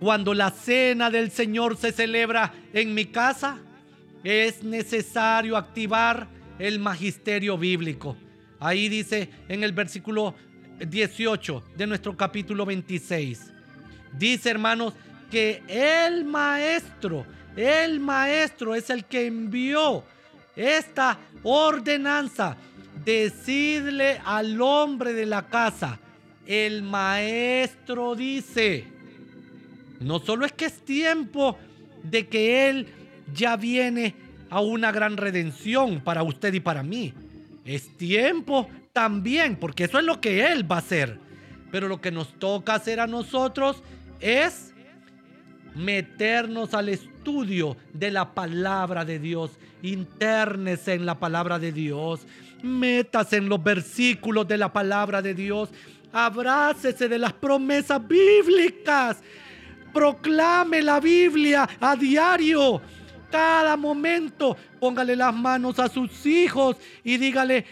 Cuando 0.00 0.34
la 0.34 0.50
cena 0.50 1.08
del 1.08 1.30
Señor 1.30 1.76
se 1.76 1.92
celebra 1.92 2.52
en 2.72 2.92
mi 2.92 3.04
casa, 3.04 3.60
es 4.24 4.64
necesario 4.64 5.56
activar 5.56 6.26
el 6.58 6.80
magisterio 6.80 7.56
bíblico. 7.56 8.16
Ahí 8.58 8.88
dice 8.88 9.30
en 9.48 9.62
el 9.62 9.70
versículo 9.70 10.34
18 10.84 11.62
de 11.76 11.86
nuestro 11.86 12.16
capítulo 12.16 12.66
26. 12.66 13.52
Dice, 14.18 14.50
hermanos, 14.50 14.94
que 15.30 15.62
el 15.68 16.24
maestro, 16.24 17.24
el 17.54 18.00
maestro 18.00 18.74
es 18.74 18.90
el 18.90 19.04
que 19.04 19.28
envió 19.28 20.02
esta 20.56 21.20
ordenanza. 21.44 22.56
Decidle 23.04 24.20
al 24.24 24.60
hombre 24.60 25.12
de 25.12 25.26
la 25.26 25.46
casa, 25.48 25.98
el 26.46 26.82
maestro 26.82 28.14
dice, 28.14 28.84
no 30.00 30.18
solo 30.18 30.44
es 30.44 30.52
que 30.52 30.66
es 30.66 30.84
tiempo 30.84 31.58
de 32.02 32.26
que 32.28 32.68
él 32.68 32.86
ya 33.34 33.56
viene 33.56 34.14
a 34.50 34.60
una 34.60 34.92
gran 34.92 35.16
redención 35.16 36.00
para 36.00 36.22
usted 36.22 36.52
y 36.52 36.60
para 36.60 36.82
mí. 36.82 37.14
Es 37.64 37.96
tiempo 37.96 38.68
también, 38.92 39.56
porque 39.56 39.84
eso 39.84 39.98
es 39.98 40.04
lo 40.04 40.20
que 40.20 40.52
Él 40.52 40.70
va 40.70 40.76
a 40.76 40.80
hacer. 40.80 41.18
Pero 41.70 41.88
lo 41.88 42.00
que 42.00 42.10
nos 42.10 42.34
toca 42.38 42.74
hacer 42.74 43.00
a 43.00 43.06
nosotros 43.06 43.82
es 44.20 44.74
meternos 45.74 46.74
al 46.74 46.90
estudio 46.90 47.78
de 47.94 48.10
la 48.10 48.34
palabra 48.34 49.06
de 49.06 49.18
Dios. 49.18 49.52
Internese 49.80 50.94
en 50.94 51.06
la 51.06 51.18
palabra 51.18 51.58
de 51.58 51.72
Dios. 51.72 52.26
Métase 52.62 53.36
en 53.36 53.48
los 53.48 53.62
versículos 53.62 54.46
de 54.46 54.56
la 54.56 54.72
palabra 54.72 55.20
de 55.20 55.34
Dios. 55.34 55.70
Abrácese 56.12 57.08
de 57.08 57.18
las 57.18 57.32
promesas 57.32 58.00
bíblicas. 58.06 59.22
Proclame 59.92 60.82
la 60.82 61.00
Biblia 61.00 61.68
a 61.80 61.96
diario. 61.96 62.80
Cada 63.30 63.76
momento 63.76 64.56
póngale 64.78 65.16
las 65.16 65.34
manos 65.34 65.78
a 65.78 65.88
sus 65.88 66.26
hijos 66.26 66.76
y 67.02 67.16
dígale, 67.16 67.64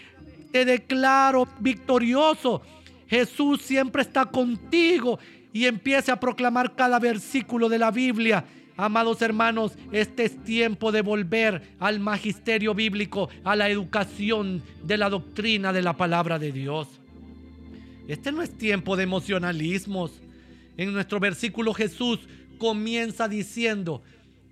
te 0.51 0.65
declaro 0.65 1.47
victorioso. 1.59 2.61
Jesús 3.07 3.61
siempre 3.61 4.01
está 4.01 4.25
contigo 4.25 5.19
y 5.53 5.65
empiece 5.65 6.11
a 6.11 6.19
proclamar 6.19 6.75
cada 6.75 6.97
versículo 6.99 7.69
de 7.69 7.77
la 7.77 7.91
Biblia. 7.91 8.43
Amados 8.81 9.21
hermanos, 9.21 9.73
este 9.91 10.23
es 10.23 10.43
tiempo 10.43 10.91
de 10.91 11.03
volver 11.03 11.61
al 11.77 11.99
magisterio 11.99 12.73
bíblico, 12.73 13.29
a 13.43 13.55
la 13.55 13.69
educación 13.69 14.63
de 14.81 14.97
la 14.97 15.07
doctrina 15.07 15.71
de 15.71 15.83
la 15.83 15.95
palabra 15.95 16.39
de 16.39 16.51
Dios. 16.51 16.87
Este 18.07 18.31
no 18.31 18.41
es 18.41 18.57
tiempo 18.57 18.97
de 18.97 19.03
emocionalismos. 19.03 20.13
En 20.77 20.93
nuestro 20.93 21.19
versículo 21.19 21.75
Jesús 21.75 22.21
comienza 22.57 23.27
diciendo, 23.27 24.01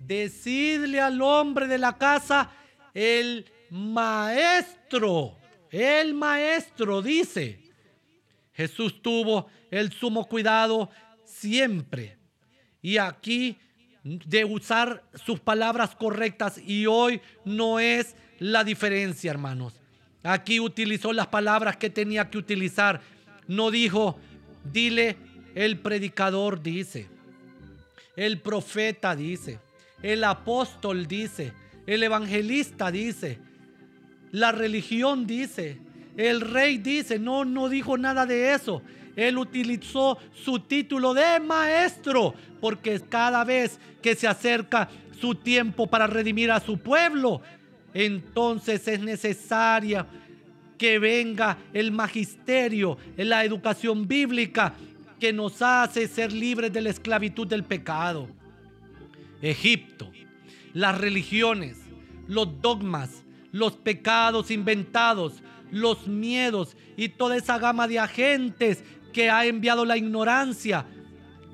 decidle 0.06 1.00
al 1.00 1.20
hombre 1.22 1.66
de 1.66 1.78
la 1.78 1.98
casa, 1.98 2.52
el 2.94 3.46
maestro, 3.68 5.38
el 5.72 6.14
maestro 6.14 7.02
dice. 7.02 7.58
Jesús 8.52 9.02
tuvo 9.02 9.48
el 9.72 9.90
sumo 9.90 10.28
cuidado 10.28 10.88
siempre. 11.24 12.16
Y 12.80 12.96
aquí 12.98 13.58
de 14.02 14.44
usar 14.44 15.02
sus 15.14 15.40
palabras 15.40 15.94
correctas 15.94 16.58
y 16.58 16.86
hoy 16.86 17.20
no 17.44 17.78
es 17.78 18.16
la 18.38 18.64
diferencia, 18.64 19.30
hermanos. 19.30 19.74
Aquí 20.22 20.60
utilizó 20.60 21.12
las 21.12 21.26
palabras 21.28 21.76
que 21.76 21.90
tenía 21.90 22.30
que 22.30 22.38
utilizar. 22.38 23.00
No 23.46 23.70
dijo, 23.70 24.18
dile, 24.64 25.16
el 25.54 25.78
predicador 25.78 26.62
dice, 26.62 27.08
el 28.16 28.40
profeta 28.40 29.16
dice, 29.16 29.58
el 30.02 30.24
apóstol 30.24 31.06
dice, 31.06 31.52
el 31.86 32.02
evangelista 32.02 32.90
dice, 32.90 33.38
la 34.32 34.52
religión 34.52 35.26
dice, 35.26 35.78
el 36.16 36.40
rey 36.40 36.78
dice. 36.78 37.18
No, 37.18 37.44
no 37.44 37.68
dijo 37.68 37.96
nada 37.98 38.26
de 38.26 38.54
eso. 38.54 38.82
Él 39.16 39.38
utilizó 39.38 40.18
su 40.32 40.60
título 40.60 41.14
de 41.14 41.40
maestro 41.40 42.34
porque 42.60 43.00
cada 43.00 43.44
vez 43.44 43.78
que 44.02 44.14
se 44.14 44.26
acerca 44.26 44.88
su 45.20 45.34
tiempo 45.34 45.86
para 45.86 46.06
redimir 46.06 46.50
a 46.50 46.60
su 46.60 46.78
pueblo, 46.78 47.42
entonces 47.92 48.86
es 48.88 49.00
necesaria 49.00 50.06
que 50.78 50.98
venga 50.98 51.58
el 51.74 51.92
magisterio, 51.92 52.96
la 53.16 53.44
educación 53.44 54.08
bíblica 54.08 54.74
que 55.18 55.32
nos 55.32 55.60
hace 55.60 56.08
ser 56.08 56.32
libres 56.32 56.72
de 56.72 56.80
la 56.80 56.90
esclavitud 56.90 57.46
del 57.46 57.64
pecado. 57.64 58.28
Egipto, 59.42 60.10
las 60.72 60.98
religiones, 60.98 61.76
los 62.26 62.60
dogmas, 62.62 63.24
los 63.52 63.72
pecados 63.72 64.50
inventados, 64.50 65.42
los 65.70 66.06
miedos 66.08 66.76
y 66.96 67.10
toda 67.10 67.36
esa 67.36 67.58
gama 67.58 67.86
de 67.86 67.98
agentes 67.98 68.82
que 69.12 69.30
ha 69.30 69.44
enviado 69.44 69.84
la 69.84 69.96
ignorancia. 69.96 70.84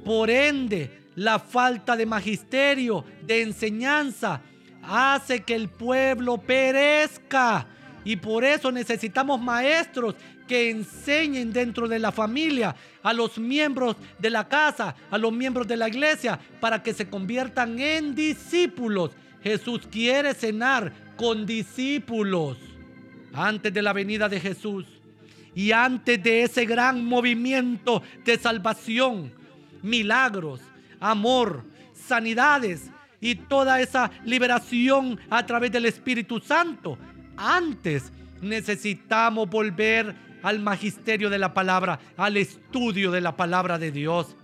Por 0.04 0.30
ende, 0.30 1.02
la 1.16 1.38
falta 1.38 1.96
de 1.96 2.06
magisterio, 2.06 3.04
de 3.22 3.42
enseñanza, 3.42 4.40
hace 4.82 5.42
que 5.42 5.54
el 5.54 5.68
pueblo 5.68 6.38
perezca. 6.38 7.66
Y 8.04 8.16
por 8.16 8.44
eso 8.44 8.70
necesitamos 8.70 9.40
maestros 9.40 10.14
que 10.46 10.70
enseñen 10.70 11.52
dentro 11.52 11.88
de 11.88 11.98
la 11.98 12.12
familia, 12.12 12.76
a 13.02 13.12
los 13.12 13.36
miembros 13.38 13.96
de 14.18 14.30
la 14.30 14.48
casa, 14.48 14.94
a 15.10 15.18
los 15.18 15.32
miembros 15.32 15.66
de 15.66 15.76
la 15.76 15.88
iglesia, 15.88 16.38
para 16.60 16.82
que 16.82 16.94
se 16.94 17.08
conviertan 17.08 17.78
en 17.80 18.14
discípulos. 18.14 19.10
Jesús 19.42 19.88
quiere 19.90 20.34
cenar 20.34 20.92
con 21.16 21.47
discípulos 21.47 22.58
antes 23.32 23.73
de 23.73 23.82
la 23.82 23.92
venida 23.92 24.28
de 24.28 24.40
Jesús. 24.40 24.86
Y 25.56 25.73
antes 25.73 26.23
de 26.23 26.42
ese 26.42 26.66
gran 26.66 27.02
movimiento 27.02 28.02
de 28.26 28.38
salvación, 28.38 29.32
milagros, 29.82 30.60
amor, 31.00 31.64
sanidades 31.95 32.90
y 33.23 33.36
toda 33.36 33.80
esa 33.80 34.10
liberación 34.26 35.19
a 35.30 35.47
través 35.47 35.73
del 35.73 35.86
Espíritu 35.86 36.40
Santo, 36.40 36.99
antes 37.38 38.12
necesitamos 38.42 39.49
volver 39.49 40.14
al 40.42 40.60
magisterio 40.60 41.30
de 41.30 41.38
la 41.38 41.54
palabra, 41.54 42.00
al 42.19 42.36
estudio 42.36 43.10
de 43.10 43.23
la 43.23 43.34
palabra 43.34 43.78
de 43.78 43.90
Dios. 43.90 44.36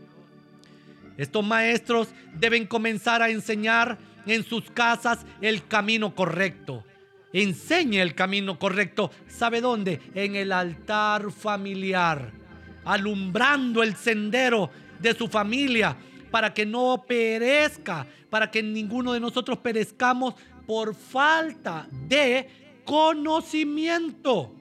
Estos 1.19 1.45
maestros 1.45 2.09
deben 2.39 2.67
comenzar 2.67 3.21
a 3.21 3.29
enseñar 3.29 3.99
en 4.25 4.43
sus 4.43 4.71
casas 4.71 5.27
el 5.43 5.67
camino 5.67 6.15
correcto 6.15 6.87
enseñe 7.33 8.01
el 8.01 8.15
camino 8.15 8.59
correcto. 8.59 9.11
¿Sabe 9.29 9.61
dónde? 9.61 10.01
En 10.15 10.37
el 10.37 10.53
altar 10.53 11.31
familiar, 11.31 12.33
alumbrando 12.85 13.83
el 13.83 13.97
sendero 13.97 14.71
de 15.01 15.15
su 15.15 15.29
familia 15.29 15.97
para 16.33 16.53
que 16.53 16.65
no 16.67 17.05
perezca, 17.07 18.07
para 18.31 18.51
que 18.51 18.63
ninguno 18.63 19.13
de 19.13 19.21
nosotros 19.21 19.59
perezcamos 19.59 20.35
por 20.67 20.95
falta 20.95 21.87
de 22.09 22.49
conocimiento. 22.85 24.55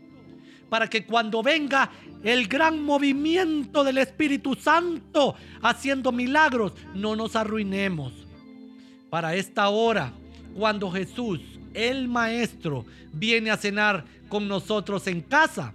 Para 0.69 0.87
que 0.87 1.05
cuando 1.05 1.41
venga 1.41 1.89
el 2.23 2.47
gran 2.47 2.81
movimiento 2.83 3.83
del 3.83 3.97
Espíritu 3.97 4.55
Santo 4.55 5.35
haciendo 5.61 6.11
milagros, 6.11 6.73
no 6.93 7.15
nos 7.15 7.35
arruinemos. 7.35 8.13
Para 9.09 9.35
esta 9.35 9.69
hora, 9.69 10.13
cuando 10.53 10.91
Jesús 10.91 11.41
el 11.73 12.07
maestro 12.07 12.85
viene 13.13 13.51
a 13.51 13.57
cenar 13.57 14.05
con 14.29 14.47
nosotros 14.47 15.07
en 15.07 15.21
casa. 15.21 15.73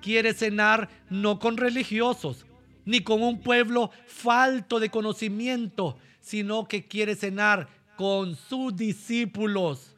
Quiere 0.00 0.32
cenar 0.32 0.88
no 1.10 1.38
con 1.38 1.56
religiosos, 1.56 2.46
ni 2.84 3.00
con 3.00 3.22
un 3.22 3.40
pueblo 3.40 3.90
falto 4.06 4.78
de 4.80 4.90
conocimiento, 4.90 5.98
sino 6.20 6.68
que 6.68 6.86
quiere 6.86 7.14
cenar 7.14 7.68
con 7.96 8.36
sus 8.36 8.76
discípulos. 8.76 9.96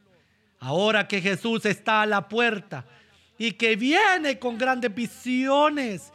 Ahora 0.58 1.06
que 1.06 1.20
Jesús 1.20 1.64
está 1.66 2.02
a 2.02 2.06
la 2.06 2.28
puerta 2.28 2.84
y 3.38 3.52
que 3.52 3.76
viene 3.76 4.38
con 4.38 4.58
grandes 4.58 4.94
visiones, 4.94 6.12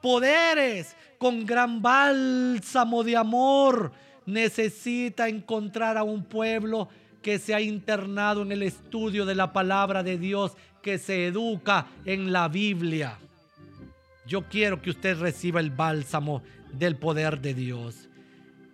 poderes, 0.00 0.96
con 1.18 1.44
gran 1.44 1.82
bálsamo 1.82 3.02
de 3.02 3.16
amor, 3.16 3.92
necesita 4.26 5.28
encontrar 5.28 5.96
a 5.96 6.02
un 6.02 6.24
pueblo 6.24 6.88
que 7.22 7.38
se 7.38 7.54
ha 7.54 7.60
internado 7.60 8.42
en 8.42 8.52
el 8.52 8.62
estudio 8.62 9.26
de 9.26 9.34
la 9.34 9.52
palabra 9.52 10.02
de 10.02 10.18
Dios, 10.18 10.52
que 10.82 10.98
se 10.98 11.26
educa 11.26 11.86
en 12.04 12.32
la 12.32 12.48
Biblia. 12.48 13.18
Yo 14.26 14.48
quiero 14.48 14.80
que 14.80 14.90
usted 14.90 15.18
reciba 15.18 15.60
el 15.60 15.70
bálsamo 15.70 16.42
del 16.72 16.96
poder 16.96 17.40
de 17.40 17.54
Dios. 17.54 18.08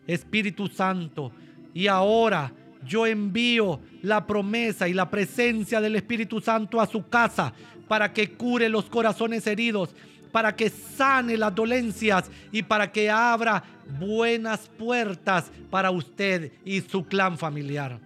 Espíritu 0.07 0.69
Santo, 0.69 1.33
y 1.73 1.87
ahora 1.87 2.53
yo 2.87 3.07
envío 3.07 3.81
la 4.03 4.27
promesa 4.27 4.89
y 4.89 4.93
la 4.93 5.11
presencia 5.11 5.81
del 5.81 5.97
Espíritu 5.97 6.41
Santo 6.41 6.81
a 6.81 6.87
su 6.87 7.09
casa 7.09 7.55
para 7.89 8.13
que 8.13 8.33
cure 8.33 8.69
los 8.69 8.87
corazones 8.87 9.47
heridos, 9.47 9.95
para 10.33 10.55
que 10.55 10.69
sane 10.69 11.37
las 11.37 11.55
dolencias 11.55 12.31
y 12.53 12.63
para 12.63 12.91
que 12.91 13.09
abra 13.11 13.63
buenas 13.99 14.69
puertas 14.69 15.51
para 15.71 15.91
usted 15.91 16.53
y 16.65 16.81
su 16.81 17.05
clan 17.05 17.39
familiar. 17.39 18.01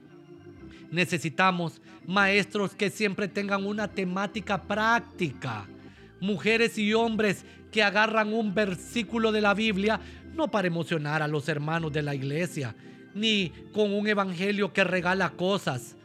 Necesitamos 0.91 1.81
maestros 2.07 2.75
que 2.75 2.91
siempre 2.91 3.29
tengan 3.29 3.67
una 3.67 3.89
temática 3.89 4.63
práctica. 4.63 5.67
Mujeres 6.21 6.79
y 6.79 6.95
hombres 6.95 7.45
que 7.71 7.83
agarran 7.83 8.33
un 8.33 8.55
versículo 8.55 9.31
de 9.31 9.41
la 9.41 9.55
Biblia 9.55 10.01
no 10.35 10.51
para 10.51 10.69
emocionar 10.69 11.23
a 11.23 11.29
los 11.29 11.49
hermanos 11.49 11.93
de 11.93 12.03
la 12.03 12.15
iglesia, 12.15 12.75
ni 13.15 13.53
con 13.73 13.93
un 13.93 14.07
evangelio 14.07 14.73
que 14.73 14.85
regala 14.85 15.31
cosas. 15.31 15.97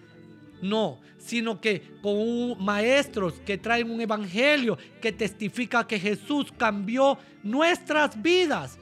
No, 0.62 1.00
sino 1.18 1.62
que 1.62 1.82
con 2.02 2.64
maestros 2.64 3.36
que 3.46 3.58
traen 3.58 3.92
un 3.92 4.02
evangelio 4.02 4.78
que 5.02 5.12
testifica 5.12 5.86
que 5.86 6.00
Jesús 6.00 6.52
cambió 6.58 7.18
nuestras 7.44 8.22
vidas 8.22 8.78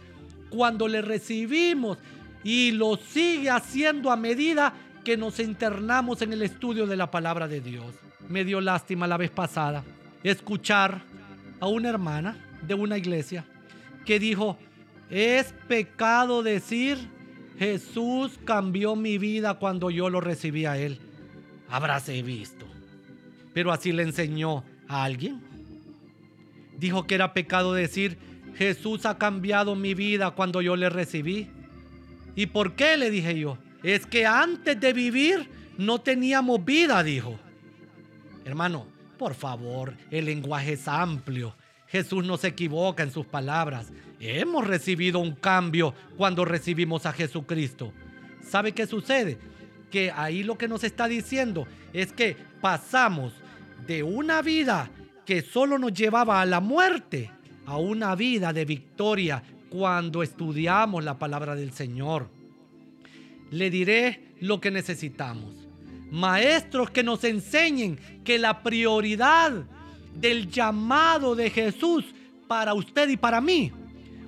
cuando 0.50 0.88
le 0.88 1.02
recibimos 1.02 1.98
y 2.44 2.72
lo 2.72 2.98
sigue 2.98 3.50
haciendo 3.50 4.12
a 4.12 4.16
medida 4.16 4.74
que 5.04 5.18
nos 5.18 5.40
internamos 5.40 6.22
en 6.22 6.34
el 6.34 6.42
estudio 6.42 6.86
de 6.86 6.96
la 6.96 7.12
palabra 7.12 7.48
de 7.48 7.62
Dios. 7.62 7.94
Me 8.30 8.46
dio 8.46 8.62
lástima 8.62 9.08
la 9.08 9.18
vez 9.18 9.32
pasada 9.32 9.84
escuchar 10.24 11.02
a 11.60 11.68
una 11.68 11.90
hermana 11.90 12.38
de 12.62 12.74
una 12.74 12.98
iglesia 12.98 13.46
que 14.06 14.20
dijo, 14.20 14.58
es 15.10 15.54
pecado 15.68 16.44
decir, 16.44 16.98
Jesús 17.58 18.40
cambió 18.46 18.96
mi 18.96 19.18
vida 19.18 19.56
cuando 19.56 19.90
yo 19.90 20.10
lo 20.10 20.22
recibí 20.22 20.66
a 20.66 20.78
Él. 20.78 21.00
Habráse 21.70 22.22
visto. 22.22 22.66
Pero 23.54 23.72
así 23.72 23.92
le 23.92 24.04
enseñó 24.04 24.64
a 24.88 25.04
alguien? 25.04 25.42
Dijo 26.78 27.06
que 27.06 27.16
era 27.16 27.34
pecado 27.34 27.74
decir, 27.74 28.18
Jesús 28.56 29.06
ha 29.06 29.18
cambiado 29.18 29.76
mi 29.76 29.94
vida 29.94 30.32
cuando 30.32 30.62
yo 30.62 30.76
le 30.76 30.90
recibí. 30.90 31.50
¿Y 32.36 32.48
por 32.48 32.76
qué? 32.76 32.98
Le 32.98 33.10
dije 33.12 33.38
yo. 33.38 33.58
Es 33.84 34.06
que 34.06 34.26
antes 34.26 34.80
de 34.80 34.94
vivir 34.94 35.50
no 35.78 36.00
teníamos 36.00 36.64
vida, 36.64 37.02
dijo. 37.04 37.40
Hermano, 38.46 38.86
por 39.18 39.34
favor, 39.34 39.96
el 40.10 40.26
lenguaje 40.26 40.74
es 40.74 40.88
amplio. 40.88 41.56
Jesús 41.88 42.26
no 42.26 42.38
se 42.38 42.50
equivoca 42.50 43.04
en 43.04 43.12
sus 43.12 43.26
palabras. 43.26 43.92
Hemos 44.20 44.66
recibido 44.66 45.20
un 45.20 45.36
cambio 45.36 45.94
cuando 46.16 46.46
recibimos 46.46 47.06
a 47.06 47.14
Jesucristo. 47.14 47.92
¿Sabe 48.42 48.72
qué 48.72 48.88
sucede? 48.88 49.38
Que 49.90 50.12
ahí 50.12 50.44
lo 50.44 50.58
que 50.58 50.68
nos 50.68 50.84
está 50.84 51.08
diciendo 51.08 51.68
es 51.92 52.14
que 52.14 52.38
pasamos 52.62 53.34
de 53.86 54.04
una 54.04 54.42
vida 54.42 54.90
que 55.26 55.42
solo 55.42 55.78
nos 55.78 55.94
llevaba 55.94 56.42
a 56.42 56.46
la 56.46 56.60
muerte 56.60 57.30
a 57.66 57.78
una 57.78 58.16
vida 58.16 58.54
de 58.54 58.66
victoria 58.66 59.44
cuando 59.70 60.24
estudiamos 60.24 61.04
la 61.04 61.18
palabra 61.18 61.56
del 61.56 61.72
Señor. 61.72 62.30
Le 63.52 63.70
diré 63.70 64.34
lo 64.40 64.60
que 64.60 64.72
necesitamos. 64.72 65.54
Maestros 66.10 66.90
que 66.90 67.04
nos 67.04 67.24
enseñen 67.24 68.00
que 68.24 68.40
la 68.40 68.64
prioridad 68.64 69.64
del 70.16 70.50
llamado 70.50 71.36
de 71.36 71.50
Jesús 71.50 72.06
para 72.48 72.74
usted 72.74 73.08
y 73.08 73.18
para 73.18 73.40
mí, 73.40 73.72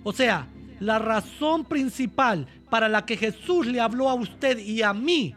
o 0.04 0.14
sea, 0.14 0.48
la 0.80 1.00
razón 1.00 1.66
principal 1.66 2.48
para 2.70 2.88
la 2.88 3.06
que 3.06 3.18
Jesús 3.18 3.68
le 3.68 3.80
habló 3.80 4.10
a 4.10 4.14
usted 4.14 4.60
y 4.60 4.82
a 4.82 4.94
mí, 4.94 5.36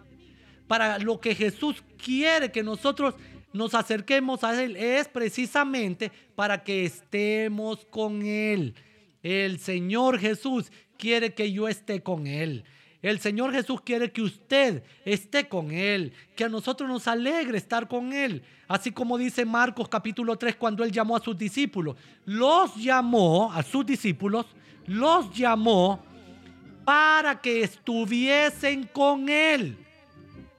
para 0.66 0.98
lo 0.98 1.20
que 1.20 1.34
Jesús 1.34 1.82
quiere 2.02 2.50
que 2.50 2.62
nosotros 2.62 3.14
nos 3.52 3.74
acerquemos 3.74 4.44
a 4.44 4.62
Él, 4.62 4.76
es 4.76 5.08
precisamente 5.08 6.10
para 6.34 6.62
que 6.62 6.84
estemos 6.84 7.84
con 7.86 8.24
Él. 8.24 8.74
El 9.22 9.58
Señor 9.58 10.18
Jesús 10.18 10.70
quiere 10.98 11.34
que 11.34 11.52
yo 11.52 11.68
esté 11.68 12.02
con 12.02 12.26
Él. 12.26 12.64
El 13.02 13.20
Señor 13.20 13.52
Jesús 13.52 13.80
quiere 13.82 14.10
que 14.10 14.22
usted 14.22 14.82
esté 15.04 15.48
con 15.48 15.70
Él, 15.70 16.12
que 16.34 16.44
a 16.44 16.48
nosotros 16.48 16.88
nos 16.88 17.06
alegre 17.06 17.58
estar 17.58 17.88
con 17.88 18.12
Él. 18.12 18.42
Así 18.68 18.90
como 18.90 19.18
dice 19.18 19.44
Marcos 19.44 19.88
capítulo 19.88 20.36
3 20.36 20.56
cuando 20.56 20.82
Él 20.82 20.90
llamó 20.90 21.16
a 21.16 21.20
sus 21.20 21.36
discípulos. 21.36 21.96
Los 22.24 22.74
llamó 22.76 23.52
a 23.52 23.62
sus 23.62 23.84
discípulos, 23.84 24.46
los 24.86 25.32
llamó 25.36 26.02
para 26.84 27.40
que 27.40 27.62
estuviesen 27.62 28.88
con 28.92 29.28
Él. 29.28 29.76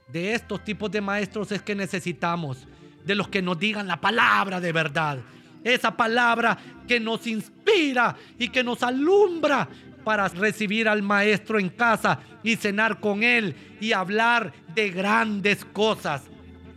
De 0.08 0.34
estos 0.34 0.64
tipos 0.64 0.90
de 0.92 1.02
maestros 1.02 1.52
es 1.52 1.62
que 1.62 1.76
necesitamos, 1.76 2.66
de 3.04 3.16
los 3.16 3.28
que 3.28 3.42
nos 3.42 3.60
digan 3.60 3.88
la 3.88 4.00
palabra 4.00 4.62
de 4.62 4.72
verdad. 4.72 5.20
Esa 5.64 5.98
palabra 5.98 6.58
que 6.88 7.00
nos 7.00 7.28
inspira 7.28 8.16
y 8.38 8.48
que 8.50 8.64
nos 8.64 8.84
alumbra 8.84 9.68
para 10.08 10.30
recibir 10.30 10.88
al 10.88 11.04
maestro 11.04 11.60
en 11.60 11.68
casa 11.68 12.22
y 12.42 12.56
cenar 12.56 13.02
con 13.02 13.24
él 13.24 13.54
y 13.82 13.92
hablar 13.92 14.54
de 14.74 14.90
grandes 14.90 15.66
cosas. 15.66 16.24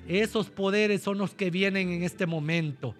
Esos 0.08 0.50
poderes 0.50 1.02
son 1.02 1.18
los 1.18 1.32
que 1.32 1.48
vienen 1.48 1.90
en 1.90 2.02
este 2.02 2.26
momento. 2.26 2.92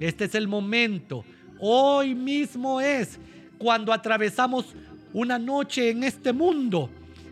Este 0.00 0.24
es 0.24 0.34
el 0.34 0.48
momento. 0.48 1.22
Hoy 1.60 2.14
mismo 2.14 2.80
es 2.80 3.20
cuando 3.58 3.92
atravesamos 3.92 4.74
una 5.12 5.38
noche 5.38 5.90
en 5.90 6.02
este 6.02 6.32
mundo, 6.32 6.88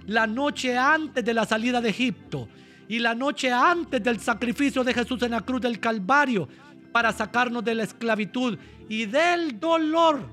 la 0.07 0.27
noche 0.27 0.77
antes 0.77 1.25
de 1.25 1.33
la 1.33 1.47
salida 1.47 1.81
de 1.81 1.89
Egipto 1.89 2.51
y 2.87 2.99
la 2.99 3.15
noche 3.15 3.51
antes 3.51 4.03
del 4.03 4.21
sacrificio 4.21 4.85
de 4.85 4.93
Jesús 4.93 5.23
en 5.23 5.31
la 5.31 5.41
cruz 5.41 5.63
del 5.63 5.81
Calvario 5.81 6.47
para 6.93 7.15
sacarnos 7.15 7.65
de 7.65 7.77
la 7.77 7.85
esclavitud 7.85 8.59
y 8.91 9.07
del 9.07 9.59
dolor. 9.59 10.29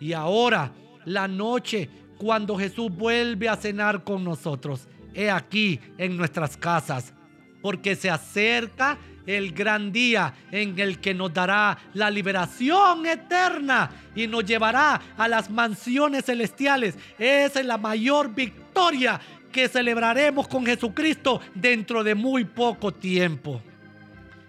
Y 0.00 0.12
ahora, 0.12 0.72
la 1.04 1.28
noche 1.28 1.88
cuando 2.18 2.56
Jesús 2.56 2.90
vuelve 2.90 3.48
a 3.48 3.56
cenar 3.56 4.04
con 4.04 4.24
nosotros, 4.24 4.88
he 5.14 5.30
aquí 5.30 5.80
en 5.98 6.16
nuestras 6.16 6.56
casas, 6.56 7.12
porque 7.60 7.96
se 7.96 8.10
acerca 8.10 8.98
el 9.26 9.52
gran 9.52 9.90
día 9.90 10.34
en 10.50 10.78
el 10.78 11.00
que 11.00 11.14
nos 11.14 11.32
dará 11.32 11.78
la 11.94 12.10
liberación 12.10 13.06
eterna 13.06 13.90
y 14.14 14.26
nos 14.26 14.44
llevará 14.44 15.00
a 15.16 15.28
las 15.28 15.50
mansiones 15.50 16.26
celestiales. 16.26 16.96
Esa 17.18 17.60
es 17.60 17.66
la 17.66 17.78
mayor 17.78 18.34
victoria 18.34 19.20
que 19.50 19.68
celebraremos 19.68 20.48
con 20.48 20.66
Jesucristo 20.66 21.40
dentro 21.54 22.04
de 22.04 22.14
muy 22.14 22.44
poco 22.44 22.92
tiempo. 22.92 23.62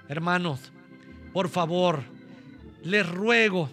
Hermanos, 0.10 0.72
por 1.32 1.48
favor, 1.48 2.04
les 2.84 3.08
ruego 3.08 3.70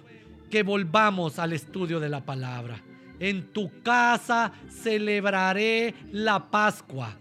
que 0.52 0.62
volvamos 0.62 1.38
al 1.38 1.54
estudio 1.54 1.98
de 1.98 2.10
la 2.10 2.26
palabra. 2.26 2.78
En 3.18 3.54
tu 3.54 3.70
casa 3.82 4.52
celebraré 4.68 5.94
la 6.12 6.50
Pascua. 6.50 7.16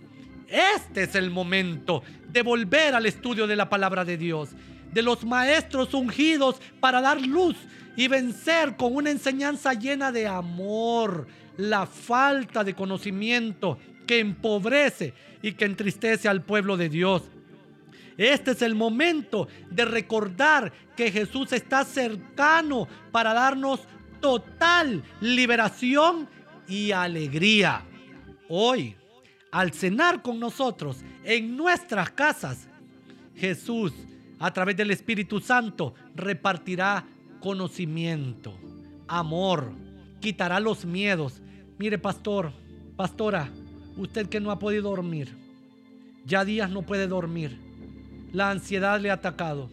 Este 0.49 1.03
es 1.03 1.15
el 1.15 1.31
momento 1.31 2.03
de 2.27 2.41
volver 2.41 2.93
al 2.93 3.05
estudio 3.05 3.47
de 3.47 3.55
la 3.55 3.69
palabra 3.69 4.03
de 4.03 4.17
Dios, 4.17 4.49
de 4.91 5.01
los 5.01 5.23
maestros 5.23 5.93
ungidos 5.93 6.57
para 6.81 6.99
dar 6.99 7.21
luz 7.21 7.55
y 7.95 8.09
vencer 8.09 8.75
con 8.75 8.93
una 8.93 9.11
enseñanza 9.11 9.75
llena 9.75 10.11
de 10.11 10.27
amor 10.27 11.25
la 11.55 11.85
falta 11.85 12.65
de 12.65 12.73
conocimiento 12.73 13.79
que 14.05 14.19
empobrece 14.19 15.13
y 15.41 15.53
que 15.53 15.63
entristece 15.63 16.27
al 16.27 16.41
pueblo 16.41 16.75
de 16.75 16.89
Dios. 16.89 17.23
Este 18.21 18.51
es 18.51 18.61
el 18.61 18.75
momento 18.75 19.47
de 19.71 19.83
recordar 19.83 20.71
que 20.95 21.09
Jesús 21.09 21.53
está 21.53 21.83
cercano 21.83 22.87
para 23.11 23.33
darnos 23.33 23.79
total 24.19 25.01
liberación 25.21 26.29
y 26.67 26.91
alegría. 26.91 27.81
Hoy 28.47 28.95
al 29.51 29.73
cenar 29.73 30.21
con 30.21 30.39
nosotros 30.39 30.97
en 31.23 31.57
nuestras 31.57 32.11
casas, 32.11 32.67
Jesús, 33.35 33.91
a 34.37 34.53
través 34.53 34.77
del 34.77 34.91
Espíritu 34.91 35.39
Santo, 35.39 35.95
repartirá 36.13 37.03
conocimiento, 37.39 38.55
amor, 39.07 39.73
quitará 40.19 40.59
los 40.59 40.85
miedos. 40.85 41.41
Mire, 41.79 41.97
pastor, 41.97 42.53
pastora, 42.95 43.49
usted 43.97 44.29
que 44.29 44.39
no 44.39 44.51
ha 44.51 44.59
podido 44.59 44.91
dormir, 44.91 45.35
ya 46.23 46.45
días 46.45 46.69
no 46.69 46.83
puede 46.83 47.07
dormir. 47.07 47.70
La 48.31 48.49
ansiedad 48.49 48.99
le 48.99 49.09
ha 49.09 49.15
atacado. 49.15 49.69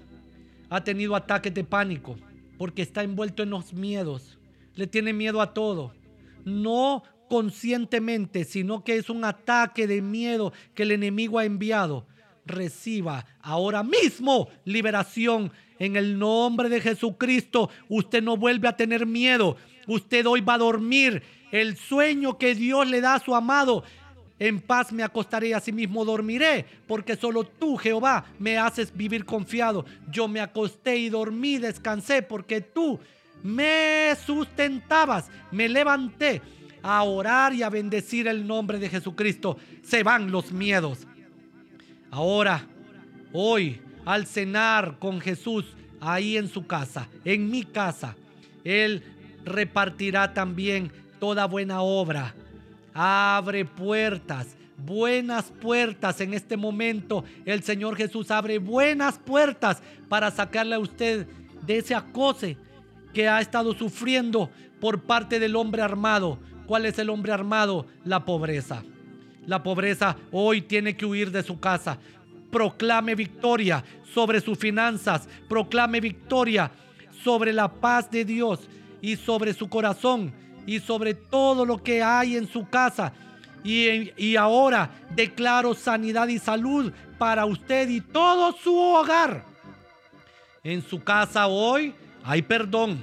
Ha 0.71 0.83
tenido 0.83 1.15
ataques 1.15 1.55
de 1.55 1.65
pánico 1.65 2.17
porque 2.59 2.83
está 2.83 3.03
envuelto 3.03 3.43
en 3.43 3.51
los 3.51 3.73
miedos. 3.73 4.39
Le 4.75 4.87
tiene 4.87 5.13
miedo 5.13 5.41
a 5.41 5.55
todo. 5.55 5.95
No 6.45 7.03
conscientemente, 7.29 8.45
sino 8.45 8.83
que 8.83 8.97
es 8.97 9.11
un 9.11 9.25
ataque 9.25 9.87
de 9.87 10.03
miedo 10.03 10.53
que 10.75 10.83
el 10.83 10.93
enemigo 10.93 11.39
ha 11.39 11.45
enviado, 11.45 12.07
reciba 12.47 13.27
ahora 13.41 13.83
mismo 13.83 14.49
liberación 14.65 15.53
en 15.79 15.97
el 15.97 16.19
nombre 16.19 16.69
de 16.69 16.81
Jesucristo. 16.81 17.71
Usted 17.89 18.23
no 18.23 18.37
vuelve 18.37 18.69
a 18.69 18.77
tener 18.77 19.07
miedo. 19.07 19.57
Usted 19.87 20.27
hoy 20.27 20.41
va 20.41 20.55
a 20.55 20.59
dormir 20.59 21.23
el 21.53 21.77
sueño 21.77 22.39
que 22.39 22.55
Dios 22.55 22.89
le 22.89 23.01
da 23.01 23.15
a 23.15 23.21
su 23.21 23.35
amado. 23.35 23.85
En 24.39 24.61
paz 24.61 24.93
me 24.93 25.03
acostaré 25.03 25.49
y 25.49 25.53
asimismo 25.53 26.05
dormiré, 26.05 26.65
porque 26.87 27.17
solo 27.17 27.45
tú, 27.45 27.77
Jehová, 27.77 28.25
me 28.39 28.57
haces 28.57 28.97
vivir 28.97 29.25
confiado. 29.25 29.85
Yo 30.11 30.29
me 30.29 30.41
acosté 30.41 30.97
y 30.97 31.09
dormí, 31.09 31.59
descansé, 31.59 32.23
porque 32.23 32.61
tú 32.61 33.01
me 33.43 34.15
sustentabas, 34.25 35.29
me 35.51 35.69
levanté 35.69 36.41
a 36.83 37.03
orar 37.03 37.53
y 37.53 37.63
a 37.63 37.71
bendecir 37.71 38.29
el 38.29 38.47
nombre 38.47 38.79
de 38.79 38.89
Jesucristo, 38.89 39.59
se 39.83 40.03
van 40.03 40.31
los 40.31 40.53
miedos. 40.53 41.07
Ahora, 42.11 42.67
hoy, 43.33 43.81
al 44.05 44.27
cenar 44.27 44.99
con 44.99 45.21
Jesús 45.21 45.67
ahí 46.01 46.37
en 46.37 46.49
su 46.49 46.67
casa, 46.67 47.09
en 47.25 47.51
mi 47.51 47.65
casa, 47.65 48.17
Él 48.65 49.03
repartirá 49.45 50.33
también 50.33 50.93
toda 51.19 51.47
buena 51.47 51.83
obra. 51.83 52.35
Abre 53.01 53.65
puertas, 53.65 54.57
buenas 54.77 55.53
puertas 55.61 56.21
en 56.21 56.35
este 56.35 56.57
momento. 56.57 57.23
El 57.45 57.63
Señor 57.63 57.95
Jesús 57.95 58.29
abre 58.33 58.59
buenas 58.59 59.21
puertas 59.21 59.81
para 60.09 60.33
sacarle 60.33 60.75
a 60.75 60.81
usted 60.81 61.29
de 61.65 61.79
ese 61.79 61.95
acose 61.95 62.57
que 63.15 63.29
ha 63.29 63.41
estado 63.41 63.73
sufriendo 63.73 64.51
por 64.81 65.03
parte 65.03 65.39
del 65.39 65.55
hombre 65.55 65.81
armado, 65.81 66.41
¿Cuál 66.67 66.87
es 66.87 66.99
el 66.99 67.09
hombre 67.09 67.33
armado? 67.33 67.87
La 68.05 68.25
pobreza. 68.25 68.83
La 69.47 69.63
pobreza 69.63 70.17
hoy 70.33 70.61
tiene 70.61 70.97
que 70.97 71.07
huir 71.07 71.31
de 71.31 71.45
su 71.45 71.61
casa. 71.61 71.99
Proclame 72.51 73.15
victoria 73.15 73.85
sobre 74.13 74.41
sus 74.41 74.59
finanzas. 74.59 75.29
Proclame 75.49 76.01
victoria 76.01 76.73
sobre 77.23 77.53
la 77.53 77.69
paz 77.73 78.11
de 78.11 78.25
Dios 78.25 78.69
y 79.01 79.15
sobre 79.15 79.55
su 79.55 79.69
corazón 79.69 80.35
y 80.69 80.81
sobre 80.81 81.15
todo 81.15 81.65
lo 81.65 81.83
que 81.83 82.03
hay 82.03 82.37
en 82.37 82.47
su 82.47 82.69
casa. 82.69 83.15
Y, 83.65 84.13
y, 84.19 84.37
ahora 84.37 84.91
declaro 85.17 85.73
sanidad 85.73 86.29
y 86.29 86.39
salud 86.39 86.93
para 87.17 87.47
usted 87.47 87.89
y 87.89 88.03
todo 88.03 88.53
su 88.53 88.77
hogar. 88.77 89.47
En 90.63 90.83
su 90.83 91.03
casa 91.03 91.47
hoy 91.47 91.95
hay 92.23 92.43
perdón, 92.43 93.03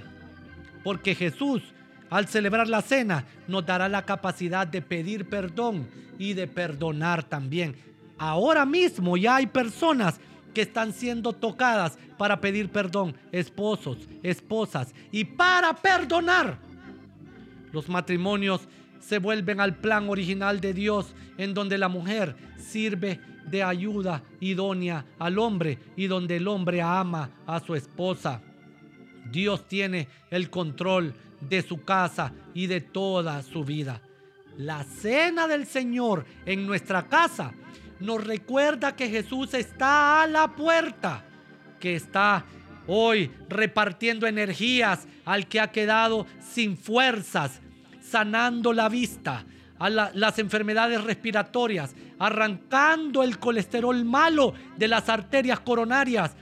porque 0.83 1.15
Jesús 1.15 1.63
al 2.11 2.27
celebrar 2.27 2.69
la 2.69 2.83
cena 2.83 3.25
nos 3.47 3.65
dará 3.65 3.89
la 3.89 4.05
capacidad 4.05 4.67
de 4.67 4.83
pedir 4.83 5.27
perdón 5.27 5.89
y 6.19 6.33
de 6.33 6.45
perdonar 6.45 7.23
también. 7.23 7.75
Ahora 8.19 8.63
mismo 8.63 9.17
ya 9.17 9.37
hay 9.37 9.47
personas 9.47 10.19
que 10.53 10.61
están 10.61 10.93
siendo 10.93 11.33
tocadas 11.33 11.97
para 12.15 12.39
pedir 12.39 12.69
perdón, 12.69 13.15
esposos, 13.31 13.97
esposas, 14.21 14.93
y 15.11 15.25
para 15.25 15.73
perdonar. 15.73 16.59
Los 17.75 17.89
matrimonios 17.89 18.69
se 19.01 19.19
vuelven 19.19 19.59
al 19.59 19.75
plan 19.75 20.09
original 20.09 20.61
de 20.61 20.73
Dios, 20.73 21.13
en 21.37 21.53
donde 21.53 21.77
la 21.77 21.89
mujer 21.89 22.33
sirve 22.57 23.19
de 23.47 23.63
ayuda 23.63 24.23
idónea 24.39 25.05
al 25.19 25.37
hombre 25.37 25.77
y 25.97 26.07
donde 26.07 26.37
el 26.37 26.47
hombre 26.47 26.81
ama 26.81 27.31
a 27.45 27.59
su 27.59 27.75
esposa. 27.75 28.41
Dios 29.29 29.67
tiene 29.67 30.07
el 30.31 30.49
control 30.49 31.13
de 31.41 31.61
su 31.63 31.83
casa 31.83 32.31
y 32.53 32.67
de 32.67 32.79
toda 32.79 33.43
su 33.43 33.65
vida. 33.65 34.01
La 34.57 34.85
cena 34.85 35.45
del 35.45 35.65
Señor 35.65 36.25
en 36.45 36.65
nuestra 36.65 37.09
casa 37.09 37.51
nos 37.99 38.23
recuerda 38.23 38.95
que 38.95 39.09
Jesús 39.09 39.53
está 39.53 40.23
a 40.23 40.27
la 40.27 40.55
puerta, 40.55 41.25
que 41.77 41.95
está 41.95 42.45
hoy 42.87 43.29
repartiendo 43.49 44.27
energías 44.27 45.09
al 45.25 45.47
que 45.49 45.59
ha 45.59 45.71
quedado 45.71 46.25
sin 46.39 46.77
fuerzas, 46.77 47.61
sanando 48.09 48.73
la 48.73 48.89
vista, 48.89 49.45
a 49.77 49.89
las 49.89 50.39
enfermedades 50.39 51.03
respiratorias, 51.03 51.95
arrancando 52.17 53.23
el 53.23 53.39
colesterol 53.39 54.05
malo 54.05 54.53
de 54.77 54.87
las 54.87 55.09
arterias 55.09 55.59
coronarias. 55.59 56.35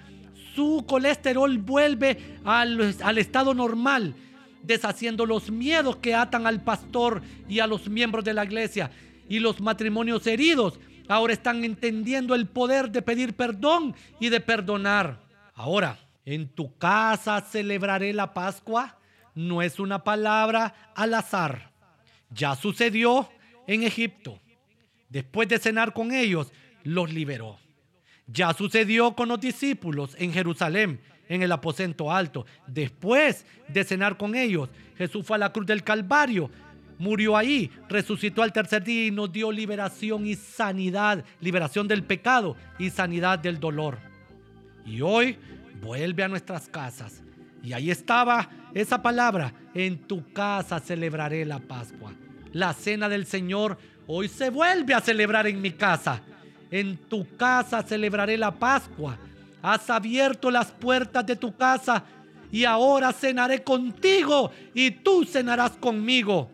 Su 0.55 0.85
colesterol 0.87 1.57
vuelve 1.57 2.37
al, 2.43 2.95
al 3.01 3.17
estado 3.17 3.55
normal, 3.55 4.13
deshaciendo 4.61 5.25
los 5.25 5.49
miedos 5.49 5.95
que 5.95 6.13
atan 6.13 6.45
al 6.45 6.61
pastor 6.61 7.23
y 7.49 7.59
a 7.59 7.67
los 7.67 7.89
miembros 7.89 8.23
de 8.23 8.35
la 8.35 8.45
iglesia. 8.45 8.91
Y 9.27 9.39
los 9.39 9.59
matrimonios 9.61 10.27
heridos 10.27 10.79
ahora 11.07 11.33
están 11.33 11.63
entendiendo 11.63 12.35
el 12.35 12.45
poder 12.45 12.91
de 12.91 13.01
pedir 13.01 13.35
perdón 13.35 13.95
y 14.19 14.29
de 14.29 14.41
perdonar. 14.41 15.23
Ahora, 15.55 15.97
en 16.23 16.49
tu 16.49 16.77
casa 16.77 17.41
celebraré 17.41 18.13
la 18.13 18.33
Pascua 18.33 18.97
no 19.35 19.61
es 19.61 19.79
una 19.79 20.03
palabra 20.03 20.91
al 20.95 21.13
azar. 21.13 21.71
Ya 22.29 22.55
sucedió 22.55 23.29
en 23.67 23.83
Egipto. 23.83 24.39
Después 25.09 25.47
de 25.47 25.59
cenar 25.59 25.93
con 25.93 26.11
ellos, 26.11 26.51
los 26.83 27.13
liberó. 27.13 27.57
Ya 28.27 28.53
sucedió 28.53 29.15
con 29.15 29.29
los 29.29 29.39
discípulos 29.39 30.15
en 30.17 30.33
Jerusalén, 30.33 31.01
en 31.27 31.43
el 31.43 31.51
aposento 31.51 32.11
alto. 32.11 32.45
Después 32.67 33.45
de 33.67 33.83
cenar 33.83 34.17
con 34.17 34.35
ellos, 34.35 34.69
Jesús 34.97 35.25
fue 35.25 35.35
a 35.35 35.39
la 35.39 35.51
cruz 35.51 35.65
del 35.65 35.83
Calvario, 35.83 36.49
murió 36.97 37.35
ahí, 37.35 37.69
resucitó 37.89 38.41
al 38.41 38.53
tercer 38.53 38.83
día 38.83 39.07
y 39.07 39.11
nos 39.11 39.31
dio 39.31 39.51
liberación 39.51 40.25
y 40.25 40.35
sanidad, 40.35 41.23
liberación 41.41 41.87
del 41.87 42.03
pecado 42.03 42.55
y 42.79 42.89
sanidad 42.89 43.39
del 43.39 43.59
dolor. 43.59 43.99
Y 44.85 45.01
hoy 45.01 45.37
vuelve 45.81 46.23
a 46.23 46.27
nuestras 46.27 46.67
casas. 46.69 47.21
Y 47.63 47.71
ahí 47.71 47.89
estaba 47.89 48.49
esa 48.73 49.01
palabra, 49.01 49.53
en 49.73 49.99
tu 49.99 50.31
casa 50.33 50.79
celebraré 50.79 51.45
la 51.45 51.59
Pascua. 51.59 52.11
La 52.51 52.73
cena 52.73 53.07
del 53.07 53.25
Señor 53.25 53.77
hoy 54.05 54.27
se 54.27 54.49
vuelve 54.49 54.93
a 54.93 55.01
celebrar 55.01 55.47
en 55.47 55.61
mi 55.61 55.71
casa. 55.71 56.21
En 56.69 56.97
tu 56.97 57.37
casa 57.37 57.81
celebraré 57.81 58.37
la 58.37 58.51
Pascua. 58.51 59.17
Has 59.61 59.89
abierto 59.89 60.51
las 60.51 60.71
puertas 60.71 61.25
de 61.25 61.37
tu 61.37 61.55
casa 61.55 62.03
y 62.51 62.65
ahora 62.65 63.13
cenaré 63.13 63.63
contigo 63.63 64.51
y 64.73 64.91
tú 64.91 65.23
cenarás 65.23 65.71
conmigo. 65.71 66.51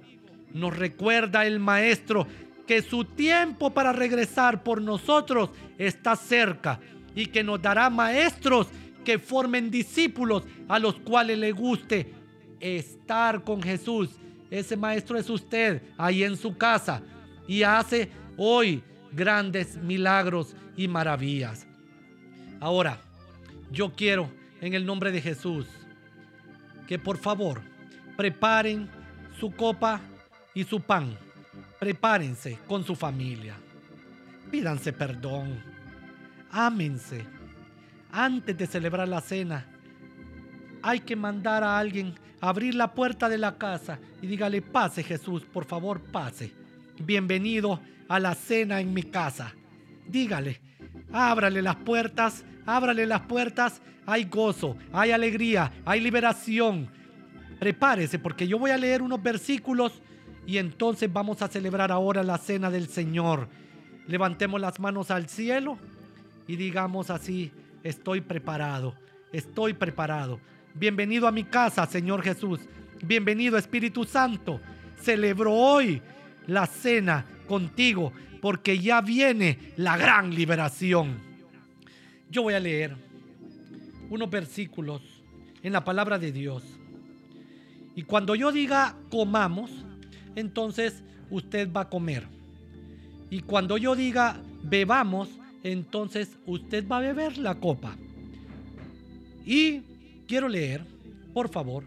Nos 0.54 0.78
recuerda 0.78 1.46
el 1.46 1.60
Maestro 1.60 2.28
que 2.68 2.84
su 2.84 3.04
tiempo 3.04 3.72
para 3.72 3.92
regresar 3.92 4.62
por 4.62 4.80
nosotros 4.80 5.50
está 5.80 6.16
cerca 6.16 6.80
y 7.16 7.26
que 7.26 7.44
nos 7.44 7.60
dará 7.60 7.90
maestros 7.90 8.68
que 9.10 9.18
formen 9.18 9.72
discípulos 9.72 10.44
a 10.68 10.78
los 10.78 11.00
cuales 11.00 11.36
le 11.40 11.52
guste 11.52 12.14
estar 12.60 13.44
con 13.44 13.60
Jesús. 13.60 14.12
Ese 14.52 14.78
maestro 14.78 15.18
es 15.18 15.28
usted 15.32 15.82
ahí 15.98 16.24
en 16.24 16.38
su 16.38 16.56
casa 16.56 17.02
y 17.48 17.64
hace 17.64 18.12
hoy 18.38 18.84
grandes 19.12 19.78
milagros 19.78 20.56
y 20.78 20.88
maravillas. 20.88 21.66
Ahora, 22.60 23.02
yo 23.72 23.96
quiero 23.96 24.30
en 24.62 24.76
el 24.76 24.86
nombre 24.86 25.12
de 25.12 25.22
Jesús 25.22 25.66
que 26.88 27.00
por 27.00 27.18
favor 27.18 27.64
preparen 28.16 28.88
su 29.40 29.50
copa 29.50 30.02
y 30.54 30.66
su 30.66 30.82
pan. 30.82 31.18
Prepárense 31.80 32.60
con 32.68 32.84
su 32.84 32.96
familia. 32.96 33.56
Pídanse 34.52 34.94
perdón. 34.94 35.64
Ámense. 36.52 37.39
Antes 38.12 38.58
de 38.58 38.66
celebrar 38.66 39.08
la 39.08 39.22
cena, 39.22 39.66
hay 40.82 41.02
que 41.02 41.16
mandar 41.16 41.64
a 41.64 41.78
alguien 41.78 42.16
a 42.42 42.50
abrir 42.50 42.74
la 42.74 42.92
puerta 42.92 43.30
de 43.30 43.38
la 43.38 43.58
casa 43.58 44.00
y 44.22 44.28
dígale, 44.28 44.62
pase 44.62 45.04
Jesús, 45.04 45.44
por 45.44 45.66
favor, 45.66 46.02
pase. 46.02 46.52
Bienvenido 47.00 47.80
a 48.08 48.20
la 48.20 48.34
cena 48.34 48.82
en 48.82 48.94
mi 48.94 49.04
casa. 49.04 49.54
Dígale, 50.08 50.60
ábrale 51.14 51.62
las 51.62 51.76
puertas, 51.76 52.44
ábrale 52.66 53.06
las 53.06 53.22
puertas. 53.22 53.82
Hay 54.08 54.24
gozo, 54.24 54.76
hay 54.92 55.12
alegría, 55.12 55.72
hay 55.86 56.02
liberación. 56.02 56.90
Prepárese 57.60 58.18
porque 58.18 58.48
yo 58.48 58.58
voy 58.58 58.72
a 58.72 58.78
leer 58.78 59.04
unos 59.04 59.22
versículos 59.22 60.02
y 60.48 60.58
entonces 60.58 61.14
vamos 61.14 61.44
a 61.44 61.48
celebrar 61.48 61.92
ahora 61.92 62.24
la 62.24 62.40
cena 62.40 62.72
del 62.72 62.88
Señor. 62.88 63.48
Levantemos 64.08 64.60
las 64.60 64.80
manos 64.80 65.12
al 65.12 65.30
cielo 65.30 65.78
y 66.48 66.56
digamos 66.56 67.12
así, 67.12 67.52
estoy 67.84 68.22
preparado, 68.22 68.96
estoy 69.32 69.74
preparado. 69.74 70.40
Bienvenido 70.74 71.28
a 71.28 71.32
mi 71.32 71.44
casa, 71.44 71.86
Señor 71.86 72.22
Jesús. 72.22 72.60
Bienvenido, 73.04 73.58
Espíritu 73.58 74.04
Santo. 74.04 74.60
Celebro 75.02 75.54
hoy 75.54 76.02
la 76.48 76.66
cena 76.66 77.26
contigo 77.48 78.12
porque 78.42 78.80
ya 78.80 79.02
viene 79.02 79.74
la 79.78 79.98
gran 79.98 80.34
liberación. 80.34 81.18
Yo 82.30 82.44
voy 82.44 82.54
a 82.54 82.60
leer 82.60 82.96
unos 84.10 84.30
versículos 84.30 85.02
en 85.64 85.74
la 85.74 85.84
palabra 85.84 86.20
de 86.20 86.32
Dios. 86.32 86.64
Y 87.96 88.04
cuando 88.04 88.36
yo 88.36 88.52
diga 88.52 88.96
comamos, 89.10 89.72
entonces 90.36 91.04
usted 91.30 91.72
va 91.72 91.82
a 91.82 91.90
comer. 91.90 92.28
Y 93.30 93.42
cuando 93.42 93.78
yo 93.78 93.96
diga 93.96 94.42
bebamos, 94.64 95.30
entonces 95.64 96.38
usted 96.46 96.88
va 96.88 96.98
a 96.98 97.02
beber 97.02 97.38
la 97.38 97.56
copa. 97.56 97.98
Y 99.46 99.82
quiero 100.28 100.48
leer, 100.48 100.86
por 101.34 101.50
favor, 101.50 101.86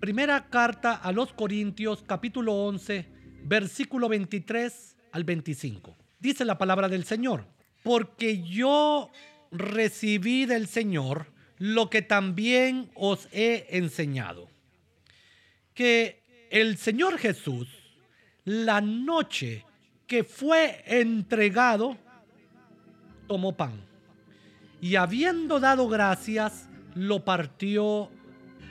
primera 0.00 0.48
carta 0.48 0.94
a 0.94 1.12
los 1.12 1.32
Corintios 1.32 2.02
capítulo 2.06 2.54
11, 2.54 3.06
versículo 3.44 4.08
23 4.08 4.96
al 5.12 5.24
25. 5.24 5.96
Dice 6.18 6.44
la 6.44 6.58
palabra 6.58 6.88
del 6.88 7.04
Señor, 7.04 7.46
porque 7.82 8.42
yo 8.42 9.10
recibí 9.50 10.46
del 10.46 10.66
Señor 10.66 11.26
lo 11.58 11.90
que 11.90 12.02
también 12.02 12.90
os 12.94 13.28
he 13.32 13.66
enseñado, 13.70 14.48
que 15.74 16.22
el 16.50 16.76
Señor 16.76 17.18
Jesús, 17.18 17.68
la 18.44 18.80
noche 18.80 19.64
que 20.06 20.24
fue 20.24 20.82
entregado, 20.86 21.96
tomó 23.28 23.52
pan 23.52 23.88
y 24.80 24.96
habiendo 24.96 25.60
dado 25.60 25.88
gracias, 25.88 26.68
lo 26.94 27.24
partió 27.24 28.10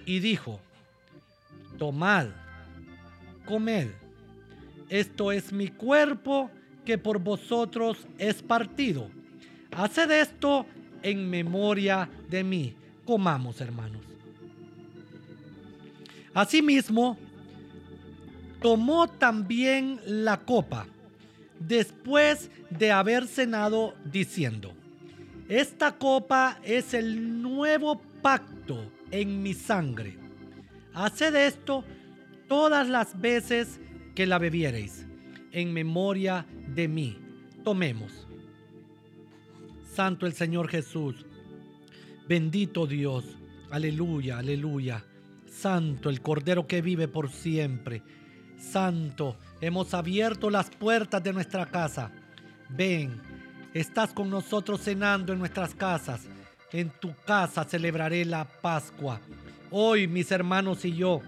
y 0.05 0.19
dijo, 0.19 0.59
tomad, 1.77 2.27
comed, 3.45 3.89
esto 4.89 5.31
es 5.31 5.51
mi 5.51 5.67
cuerpo 5.67 6.49
que 6.85 6.97
por 6.97 7.19
vosotros 7.19 8.07
es 8.17 8.41
partido. 8.41 9.09
Haced 9.75 10.09
esto 10.11 10.65
en 11.03 11.29
memoria 11.29 12.09
de 12.29 12.43
mí. 12.43 12.75
Comamos, 13.05 13.59
hermanos. 13.59 14.01
Asimismo, 16.33 17.17
tomó 18.61 19.09
también 19.09 19.99
la 20.05 20.37
copa 20.37 20.87
después 21.59 22.49
de 22.69 22.91
haber 22.91 23.27
cenado 23.27 23.95
diciendo, 24.05 24.73
esta 25.49 25.97
copa 25.97 26.59
es 26.63 26.93
el 26.93 27.41
nuevo 27.41 28.01
pacto 28.21 28.91
en 29.11 29.41
mi 29.41 29.53
sangre. 29.53 30.17
Haced 30.93 31.35
esto 31.35 31.85
todas 32.47 32.87
las 32.87 33.19
veces 33.19 33.79
que 34.15 34.25
la 34.25 34.39
bebiereis, 34.39 35.05
en 35.51 35.71
memoria 35.73 36.45
de 36.73 36.87
mí. 36.87 37.17
Tomemos. 37.63 38.27
Santo 39.93 40.25
el 40.25 40.33
Señor 40.33 40.67
Jesús. 40.67 41.25
Bendito 42.27 42.85
Dios. 42.85 43.25
Aleluya, 43.69 44.39
aleluya. 44.39 45.03
Santo 45.47 46.09
el 46.09 46.21
Cordero 46.21 46.67
que 46.67 46.81
vive 46.81 47.07
por 47.07 47.29
siempre. 47.31 48.01
Santo, 48.57 49.37
hemos 49.61 49.93
abierto 49.93 50.49
las 50.49 50.69
puertas 50.69 51.23
de 51.23 51.33
nuestra 51.33 51.65
casa. 51.65 52.11
Ven, 52.69 53.21
estás 53.73 54.13
con 54.13 54.29
nosotros 54.29 54.81
cenando 54.81 55.33
en 55.33 55.39
nuestras 55.39 55.73
casas. 55.73 56.21
En 56.71 56.89
tu 56.89 57.13
casa 57.25 57.63
celebraré 57.63 58.25
la 58.25 58.45
Pascua. 58.45 59.19
Hoy 59.71 60.07
mis 60.07 60.31
hermanos 60.31 60.83
y 60.85 60.95
yo 60.95 61.21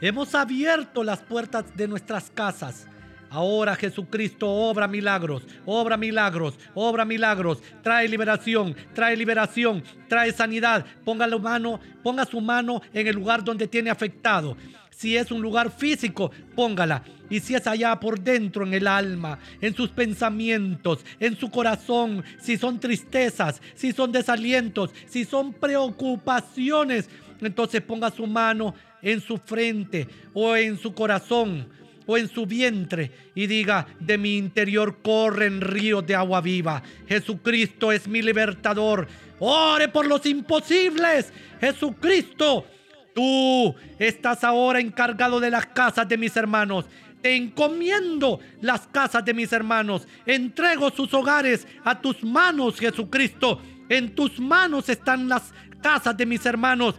hemos 0.00 0.34
abierto 0.34 1.02
las 1.02 1.20
puertas 1.20 1.64
de 1.76 1.88
nuestras 1.88 2.30
casas 2.30 2.86
Ahora 3.34 3.74
Jesucristo 3.74 4.48
obra 4.48 4.86
milagros, 4.86 5.42
obra 5.66 5.96
milagros, 5.96 6.56
obra 6.72 7.04
milagros, 7.04 7.60
trae 7.82 8.06
liberación, 8.06 8.76
trae 8.94 9.16
liberación, 9.16 9.82
trae 10.08 10.30
sanidad. 10.30 10.86
Ponga, 11.04 11.26
la 11.26 11.36
mano, 11.38 11.80
ponga 12.04 12.24
su 12.26 12.40
mano 12.40 12.80
en 12.92 13.08
el 13.08 13.16
lugar 13.16 13.42
donde 13.42 13.66
tiene 13.66 13.90
afectado. 13.90 14.56
Si 14.96 15.16
es 15.16 15.30
un 15.30 15.42
lugar 15.42 15.70
físico, 15.70 16.30
póngala. 16.54 17.02
Y 17.30 17.40
si 17.40 17.54
es 17.54 17.66
allá 17.66 17.98
por 17.98 18.20
dentro, 18.20 18.64
en 18.64 18.74
el 18.74 18.86
alma, 18.86 19.38
en 19.60 19.74
sus 19.74 19.90
pensamientos, 19.90 21.04
en 21.18 21.36
su 21.36 21.50
corazón, 21.50 22.22
si 22.40 22.56
son 22.56 22.78
tristezas, 22.78 23.60
si 23.74 23.92
son 23.92 24.12
desalientos, 24.12 24.90
si 25.06 25.24
son 25.24 25.52
preocupaciones, 25.52 27.08
entonces 27.40 27.80
ponga 27.80 28.10
su 28.10 28.26
mano 28.26 28.74
en 29.02 29.20
su 29.20 29.38
frente 29.38 30.06
o 30.32 30.56
en 30.56 30.78
su 30.78 30.94
corazón 30.94 31.68
o 32.06 32.16
en 32.18 32.28
su 32.28 32.46
vientre 32.46 33.10
y 33.34 33.46
diga, 33.46 33.86
de 34.00 34.18
mi 34.18 34.36
interior 34.36 34.98
corren 35.02 35.60
ríos 35.60 36.06
de 36.06 36.14
agua 36.14 36.40
viva. 36.40 36.82
Jesucristo 37.08 37.92
es 37.92 38.06
mi 38.06 38.22
libertador. 38.22 39.08
Ore 39.38 39.88
por 39.88 40.06
los 40.06 40.24
imposibles. 40.26 41.32
Jesucristo, 41.60 42.66
tú 43.14 43.74
estás 43.98 44.44
ahora 44.44 44.80
encargado 44.80 45.40
de 45.40 45.50
las 45.50 45.66
casas 45.66 46.08
de 46.08 46.18
mis 46.18 46.36
hermanos. 46.36 46.86
Te 47.22 47.34
encomiendo 47.34 48.40
las 48.60 48.86
casas 48.88 49.24
de 49.24 49.32
mis 49.32 49.52
hermanos. 49.52 50.06
Entrego 50.26 50.90
sus 50.90 51.14
hogares 51.14 51.66
a 51.82 51.98
tus 51.98 52.22
manos, 52.22 52.78
Jesucristo. 52.78 53.62
En 53.88 54.14
tus 54.14 54.38
manos 54.38 54.88
están 54.88 55.28
las 55.28 55.54
casas 55.80 56.16
de 56.16 56.26
mis 56.26 56.44
hermanos. 56.44 56.96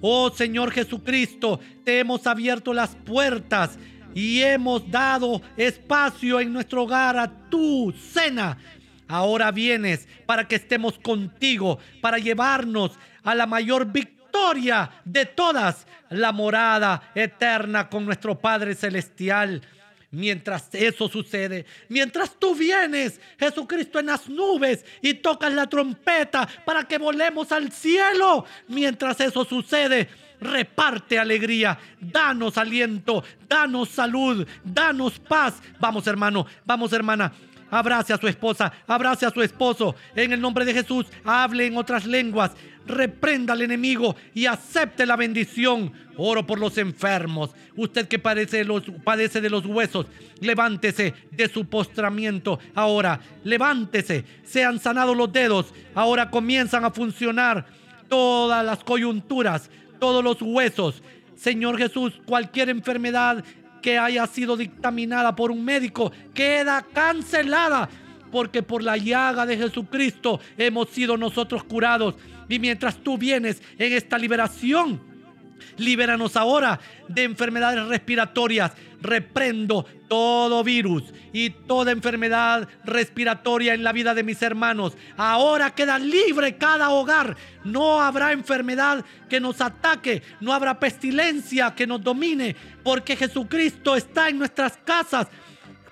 Oh 0.00 0.30
Señor 0.30 0.70
Jesucristo, 0.70 1.60
te 1.84 2.00
hemos 2.00 2.26
abierto 2.26 2.74
las 2.74 2.94
puertas 2.94 3.78
y 4.14 4.42
hemos 4.42 4.90
dado 4.90 5.40
espacio 5.56 6.40
en 6.40 6.52
nuestro 6.52 6.82
hogar 6.82 7.16
a 7.16 7.48
tu 7.48 7.92
cena. 7.92 8.58
Ahora 9.08 9.50
vienes 9.50 10.06
para 10.26 10.46
que 10.46 10.56
estemos 10.56 10.98
contigo, 10.98 11.78
para 12.02 12.18
llevarnos 12.18 12.92
a 13.22 13.34
la 13.34 13.46
mayor 13.46 13.86
victoria 13.86 14.13
de 15.04 15.26
todas, 15.26 15.86
la 16.10 16.32
morada 16.32 17.10
eterna 17.14 17.88
con 17.88 18.04
nuestro 18.04 18.38
Padre 18.38 18.74
Celestial. 18.74 19.62
Mientras 20.10 20.68
eso 20.72 21.08
sucede, 21.08 21.66
mientras 21.88 22.38
tú 22.38 22.54
vienes, 22.54 23.20
Jesucristo 23.38 23.98
en 23.98 24.06
las 24.06 24.28
nubes 24.28 24.84
y 25.02 25.14
tocas 25.14 25.52
la 25.52 25.66
trompeta 25.66 26.48
para 26.64 26.84
que 26.84 26.98
volemos 26.98 27.50
al 27.50 27.72
cielo, 27.72 28.44
mientras 28.68 29.20
eso 29.20 29.44
sucede, 29.44 30.08
reparte 30.40 31.18
alegría, 31.18 31.78
danos 32.00 32.58
aliento, 32.58 33.24
danos 33.48 33.88
salud, 33.88 34.46
danos 34.62 35.18
paz. 35.18 35.54
Vamos 35.80 36.06
hermano, 36.06 36.46
vamos 36.64 36.92
hermana. 36.92 37.32
Abrace 37.70 38.12
a 38.12 38.18
su 38.18 38.28
esposa, 38.28 38.72
abrace 38.86 39.26
a 39.26 39.30
su 39.30 39.42
esposo. 39.42 39.96
En 40.14 40.32
el 40.32 40.40
nombre 40.40 40.64
de 40.64 40.74
Jesús, 40.74 41.06
hable 41.24 41.66
en 41.66 41.76
otras 41.76 42.06
lenguas. 42.06 42.52
Reprenda 42.86 43.52
al 43.54 43.62
enemigo 43.62 44.16
y 44.34 44.46
acepte 44.46 45.06
la 45.06 45.16
bendición. 45.16 45.92
Oro 46.16 46.46
por 46.46 46.58
los 46.58 46.78
enfermos. 46.78 47.50
Usted 47.76 48.06
que 48.08 48.18
padece 48.18 48.58
de 48.58 48.64
los, 48.64 48.84
padece 49.04 49.40
de 49.40 49.50
los 49.50 49.66
huesos, 49.66 50.06
levántese 50.40 51.14
de 51.30 51.48
su 51.48 51.66
postramiento. 51.66 52.58
Ahora, 52.74 53.20
levántese. 53.42 54.24
Sean 54.44 54.78
sanados 54.78 55.16
los 55.16 55.32
dedos. 55.32 55.72
Ahora 55.94 56.30
comienzan 56.30 56.84
a 56.84 56.90
funcionar 56.90 57.66
todas 58.08 58.64
las 58.64 58.84
coyunturas 58.84 59.70
todos 60.04 60.22
los 60.22 60.42
huesos. 60.42 61.02
Señor 61.34 61.78
Jesús, 61.78 62.12
cualquier 62.26 62.68
enfermedad 62.68 63.42
que 63.80 63.98
haya 63.98 64.26
sido 64.26 64.54
dictaminada 64.54 65.34
por 65.34 65.50
un 65.50 65.64
médico 65.64 66.12
queda 66.34 66.84
cancelada. 66.92 67.88
Porque 68.30 68.62
por 68.62 68.82
la 68.82 68.98
llaga 68.98 69.46
de 69.46 69.56
Jesucristo 69.56 70.40
hemos 70.58 70.90
sido 70.90 71.16
nosotros 71.16 71.64
curados. 71.64 72.16
Y 72.48 72.58
mientras 72.58 72.96
tú 72.96 73.18
vienes 73.18 73.62
en 73.78 73.92
esta 73.92 74.18
liberación, 74.18 75.14
Libéranos 75.76 76.36
ahora 76.36 76.78
de 77.08 77.24
enfermedades 77.24 77.86
respiratorias. 77.86 78.72
Reprendo 79.00 79.84
todo 80.08 80.64
virus 80.64 81.12
y 81.30 81.50
toda 81.50 81.92
enfermedad 81.92 82.66
respiratoria 82.84 83.74
en 83.74 83.84
la 83.84 83.92
vida 83.92 84.14
de 84.14 84.22
mis 84.22 84.40
hermanos. 84.40 84.96
Ahora 85.18 85.74
queda 85.74 85.98
libre 85.98 86.56
cada 86.56 86.88
hogar. 86.88 87.36
No 87.64 88.00
habrá 88.00 88.32
enfermedad 88.32 89.04
que 89.28 89.40
nos 89.40 89.60
ataque. 89.60 90.22
No 90.40 90.54
habrá 90.54 90.80
pestilencia 90.80 91.74
que 91.74 91.86
nos 91.86 92.02
domine. 92.02 92.56
Porque 92.82 93.14
Jesucristo 93.14 93.94
está 93.94 94.30
en 94.30 94.38
nuestras 94.38 94.78
casas. 94.78 95.28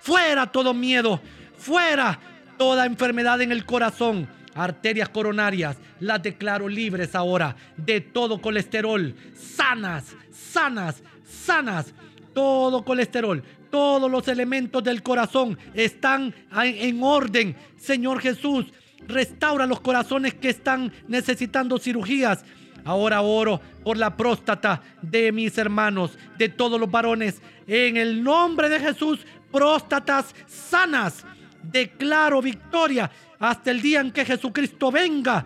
Fuera 0.01 0.47
todo 0.47 0.73
miedo. 0.73 1.21
Fuera 1.59 2.19
toda 2.57 2.87
enfermedad 2.87 3.43
en 3.43 3.53
el 3.53 3.67
corazón 3.67 4.27
arterias 4.55 5.09
coronarias, 5.09 5.77
las 6.01 6.23
declaro 6.23 6.69
libres 6.69 7.15
ahora 7.15 7.57
de 7.77 8.01
todo 8.01 8.41
colesterol, 8.41 9.15
sanas, 9.35 10.15
sanas, 10.31 11.03
sanas, 11.25 11.95
todo 12.35 12.85
colesterol, 12.85 13.43
todos 13.71 14.11
los 14.11 14.29
elementos 14.29 14.85
del 14.85 15.03
corazón 15.03 15.59
están 15.75 16.35
en 16.55 17.03
orden. 17.03 17.57
Señor 17.77 18.21
Jesús, 18.21 18.67
restaura 19.09 19.67
los 19.67 19.81
corazones 19.81 20.35
que 20.35 20.51
están 20.51 20.93
necesitando 21.09 21.79
cirugías. 21.79 22.45
Ahora 22.85 23.23
oro 23.23 23.61
por 23.85 23.97
la 23.97 24.17
próstata 24.17 24.83
de 25.01 25.31
mis 25.31 25.57
hermanos, 25.57 26.19
de 26.37 26.49
todos 26.49 26.81
los 26.81 26.91
varones. 26.91 27.41
En 27.67 27.97
el 27.97 28.23
nombre 28.23 28.69
de 28.69 28.81
Jesús, 28.81 29.21
próstatas 29.51 30.35
sanas. 30.47 31.25
Declaro 31.62 32.43
victoria 32.43 33.09
hasta 33.43 33.73
el 33.73 33.83
día 33.83 34.01
en 34.01 34.13
que 34.13 34.25
Jesucristo 34.25 34.93
venga. 34.93 35.45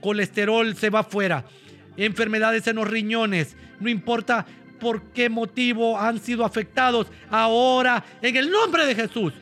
Colesterol 0.00 0.76
se 0.76 0.90
va 0.90 1.04
fuera. 1.04 1.44
Enfermedades 1.96 2.66
en 2.66 2.76
los 2.76 2.88
riñones. 2.88 3.56
No 3.78 3.88
importa 3.88 4.44
por 4.80 5.12
qué 5.12 5.28
motivo 5.28 5.96
han 5.96 6.18
sido 6.18 6.44
afectados. 6.44 7.06
Ahora, 7.30 8.04
en 8.20 8.36
el 8.36 8.50
nombre 8.50 8.84
de 8.84 8.96
Jesús, 8.96 9.32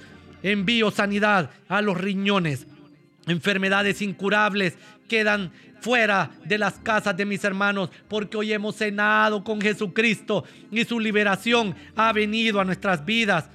envío 0.43 0.90
sanidad 0.90 1.51
a 1.67 1.81
los 1.81 1.97
riñones. 1.97 2.67
Enfermedades 3.27 4.03
incurables 4.03 4.75
quedan 5.09 5.51
fuera 5.81 6.31
de 6.45 6.59
las 6.59 6.75
casas 6.75 7.17
de 7.17 7.25
mis 7.25 7.43
hermanos, 7.43 7.88
porque 8.09 8.37
hoy 8.37 8.53
hemos 8.53 8.77
cenado 8.77 9.43
con 9.43 9.62
Jesucristo 9.62 10.45
y 10.71 10.85
su 10.85 11.01
liberación 11.01 11.75
ha 11.97 12.12
venido 12.12 12.61
a 12.61 12.64
nuestras 12.67 13.03
vidas. 13.03 13.49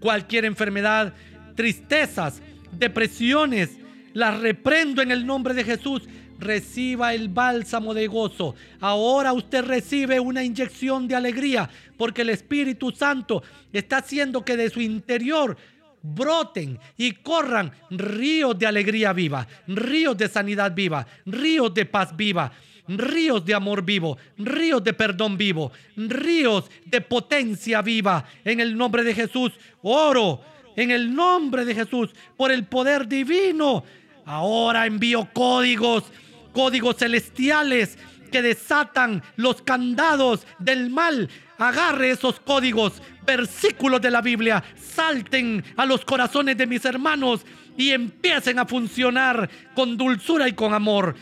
Cualquier 0.00 0.44
enfermedad, 0.44 1.14
tristezas, 1.54 2.42
depresiones, 2.72 3.70
las 4.12 4.40
reprendo 4.40 5.02
en 5.02 5.10
el 5.10 5.26
nombre 5.26 5.54
de 5.54 5.64
Jesús. 5.64 6.08
Reciba 6.38 7.12
el 7.12 7.28
bálsamo 7.28 7.92
de 7.92 8.06
gozo. 8.06 8.54
Ahora 8.80 9.34
usted 9.34 9.62
recibe 9.62 10.20
una 10.20 10.42
inyección 10.42 11.06
de 11.06 11.14
alegría 11.14 11.68
porque 11.98 12.22
el 12.22 12.30
Espíritu 12.30 12.92
Santo 12.92 13.42
está 13.74 13.98
haciendo 13.98 14.42
que 14.42 14.56
de 14.56 14.70
su 14.70 14.80
interior 14.80 15.58
broten 16.02 16.78
y 16.96 17.12
corran 17.12 17.72
ríos 17.90 18.58
de 18.58 18.66
alegría 18.66 19.12
viva, 19.12 19.46
ríos 19.66 20.16
de 20.16 20.28
sanidad 20.28 20.74
viva, 20.74 21.06
ríos 21.26 21.74
de 21.74 21.84
paz 21.84 22.16
viva, 22.16 22.52
ríos 22.88 23.44
de 23.44 23.54
amor 23.54 23.82
vivo, 23.82 24.16
ríos 24.38 24.82
de 24.82 24.92
perdón 24.92 25.36
vivo, 25.36 25.72
ríos 25.96 26.70
de 26.86 27.00
potencia 27.00 27.82
viva. 27.82 28.24
En 28.44 28.60
el 28.60 28.76
nombre 28.76 29.04
de 29.04 29.14
Jesús, 29.14 29.52
oro 29.82 30.40
en 30.82 30.90
el 30.90 31.14
nombre 31.14 31.64
de 31.64 31.74
Jesús, 31.74 32.10
por 32.36 32.50
el 32.50 32.64
poder 32.64 33.06
divino. 33.06 33.84
Ahora 34.24 34.86
envío 34.86 35.28
códigos, 35.32 36.04
códigos 36.52 36.96
celestiales 36.96 37.98
que 38.30 38.42
desatan 38.42 39.22
los 39.36 39.60
candados 39.60 40.46
del 40.58 40.90
mal. 40.90 41.28
Agarre 41.58 42.10
esos 42.10 42.40
códigos, 42.40 43.02
versículos 43.26 44.00
de 44.00 44.10
la 44.10 44.22
Biblia, 44.22 44.64
salten 44.76 45.62
a 45.76 45.84
los 45.84 46.04
corazones 46.04 46.56
de 46.56 46.66
mis 46.66 46.84
hermanos 46.84 47.42
y 47.76 47.90
empiecen 47.90 48.58
a 48.58 48.66
funcionar 48.66 49.50
con 49.74 49.96
dulzura 49.96 50.48
y 50.48 50.52
con 50.52 50.72
amor. 50.72 51.14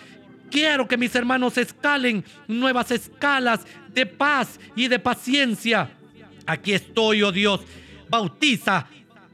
Quiero 0.50 0.86
que 0.86 0.96
mis 0.96 1.14
hermanos 1.14 1.58
escalen 1.58 2.24
nuevas 2.46 2.90
escalas 2.90 3.66
de 3.92 4.06
paz 4.06 4.60
y 4.76 4.86
de 4.86 4.98
paciencia. 4.98 5.90
Aquí 6.46 6.72
estoy, 6.72 7.22
oh 7.22 7.32
Dios. 7.32 7.60
Bautiza 8.08 8.86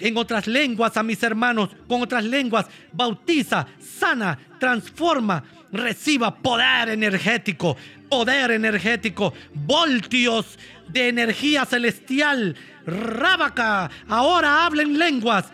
en 0.04 0.18
otras 0.18 0.46
lenguas 0.46 0.98
a 0.98 1.02
mis 1.02 1.22
hermanos, 1.22 1.70
con 1.88 2.02
otras 2.02 2.24
lenguas, 2.24 2.66
bautiza, 2.92 3.66
sana, 3.80 4.38
transforma 4.60 5.42
reciba 5.72 6.34
poder 6.34 6.90
energético, 6.90 7.74
poder 8.10 8.50
energético, 8.50 9.32
voltios 9.54 10.58
de 10.88 11.08
energía 11.08 11.64
celestial. 11.64 12.54
Rábaca, 12.84 13.90
ahora 14.06 14.66
hablen 14.66 14.98
lenguas. 14.98 15.46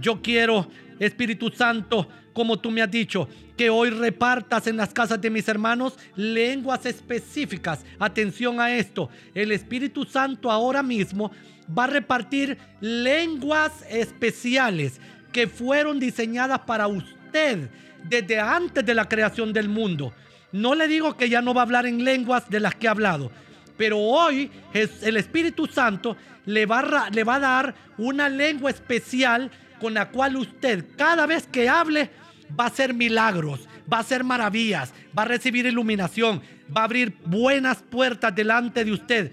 Yo 0.00 0.22
quiero, 0.22 0.70
Espíritu 1.00 1.50
Santo, 1.50 2.08
como 2.32 2.60
tú 2.60 2.70
me 2.70 2.82
has 2.82 2.90
dicho, 2.90 3.28
que 3.56 3.70
hoy 3.70 3.90
repartas 3.90 4.68
en 4.68 4.76
las 4.76 4.92
casas 4.92 5.20
de 5.20 5.30
mis 5.30 5.48
hermanos 5.48 5.98
lenguas 6.14 6.86
específicas. 6.86 7.84
Atención 7.98 8.60
a 8.60 8.70
esto. 8.70 9.10
El 9.34 9.50
Espíritu 9.50 10.04
Santo 10.04 10.48
ahora 10.50 10.82
mismo 10.82 11.32
va 11.66 11.84
a 11.84 11.88
repartir 11.88 12.58
lenguas 12.80 13.72
especiales 13.88 15.00
que 15.32 15.46
fueron 15.46 15.98
diseñadas 15.98 16.60
para 16.60 16.86
usted 16.86 17.68
desde 18.04 18.40
antes 18.40 18.84
de 18.84 18.94
la 18.94 19.08
creación 19.08 19.52
del 19.52 19.68
mundo. 19.68 20.12
No 20.52 20.74
le 20.74 20.88
digo 20.88 21.16
que 21.16 21.28
ya 21.28 21.42
no 21.42 21.54
va 21.54 21.62
a 21.62 21.64
hablar 21.64 21.86
en 21.86 22.04
lenguas 22.04 22.48
de 22.48 22.60
las 22.60 22.74
que 22.74 22.88
ha 22.88 22.92
hablado, 22.92 23.30
pero 23.76 23.98
hoy 23.98 24.50
el 24.72 25.16
Espíritu 25.16 25.66
Santo 25.66 26.16
le 26.46 26.64
va, 26.66 26.80
a, 26.80 27.10
le 27.10 27.24
va 27.24 27.34
a 27.34 27.40
dar 27.40 27.74
una 27.98 28.28
lengua 28.28 28.70
especial 28.70 29.50
con 29.80 29.94
la 29.94 30.08
cual 30.10 30.36
usted 30.36 30.86
cada 30.96 31.26
vez 31.26 31.46
que 31.46 31.68
hable 31.68 32.10
va 32.58 32.64
a 32.64 32.68
hacer 32.68 32.94
milagros, 32.94 33.68
va 33.92 33.98
a 33.98 34.00
hacer 34.00 34.24
maravillas, 34.24 34.94
va 35.16 35.22
a 35.22 35.26
recibir 35.26 35.66
iluminación, 35.66 36.40
va 36.74 36.82
a 36.82 36.84
abrir 36.84 37.16
buenas 37.24 37.82
puertas 37.82 38.34
delante 38.34 38.84
de 38.84 38.92
usted, 38.92 39.32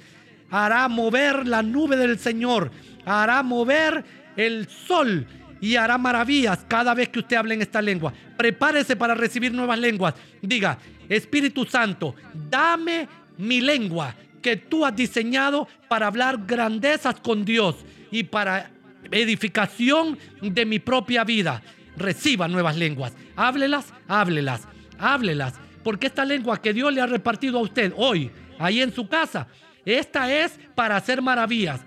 hará 0.54 0.88
mover 0.88 1.48
la 1.48 1.64
nube 1.64 1.98
del 1.98 2.20
Señor, 2.20 2.70
hará 3.06 3.42
mover 3.42 4.06
el 4.38 4.68
sol 4.70 5.26
y 5.60 5.78
hará 5.78 5.98
maravillas 5.98 6.64
cada 6.68 6.94
vez 6.94 7.10
que 7.10 7.20
usted 7.20 7.38
hable 7.38 7.56
en 7.56 7.64
esta 7.64 7.82
lengua. 7.82 8.14
Prepárese 8.38 8.96
para 8.96 9.16
recibir 9.16 9.52
nuevas 9.52 9.80
lenguas. 9.80 10.14
Diga, 10.44 10.78
Espíritu 11.10 11.66
Santo, 11.66 12.14
dame 12.52 13.08
mi 13.40 13.62
lengua 13.62 14.14
que 14.44 14.58
tú 14.58 14.86
has 14.86 14.96
diseñado 14.96 15.68
para 15.88 16.06
hablar 16.06 16.46
grandezas 16.46 17.20
con 17.20 17.44
Dios 17.44 17.78
y 18.12 18.24
para 18.24 18.70
edificación 19.10 20.20
de 20.40 20.66
mi 20.68 20.78
propia 20.78 21.24
vida 21.24 21.64
reciba 21.98 22.48
nuevas 22.48 22.78
lenguas. 22.78 23.14
Háblelas, 23.36 23.92
háblelas, 24.08 24.68
háblelas. 25.00 25.56
Porque 25.84 26.08
esta 26.08 26.26
lengua 26.26 26.62
que 26.62 26.74
Dios 26.74 26.94
le 26.94 27.02
ha 27.02 27.08
repartido 27.08 27.58
a 27.58 27.64
usted 27.64 27.92
hoy, 27.98 28.30
ahí 28.60 28.82
en 28.82 28.94
su 28.94 29.08
casa, 29.08 29.48
esta 29.86 30.34
es 30.34 30.60
para 30.76 30.96
hacer 30.96 31.22
maravillas, 31.22 31.82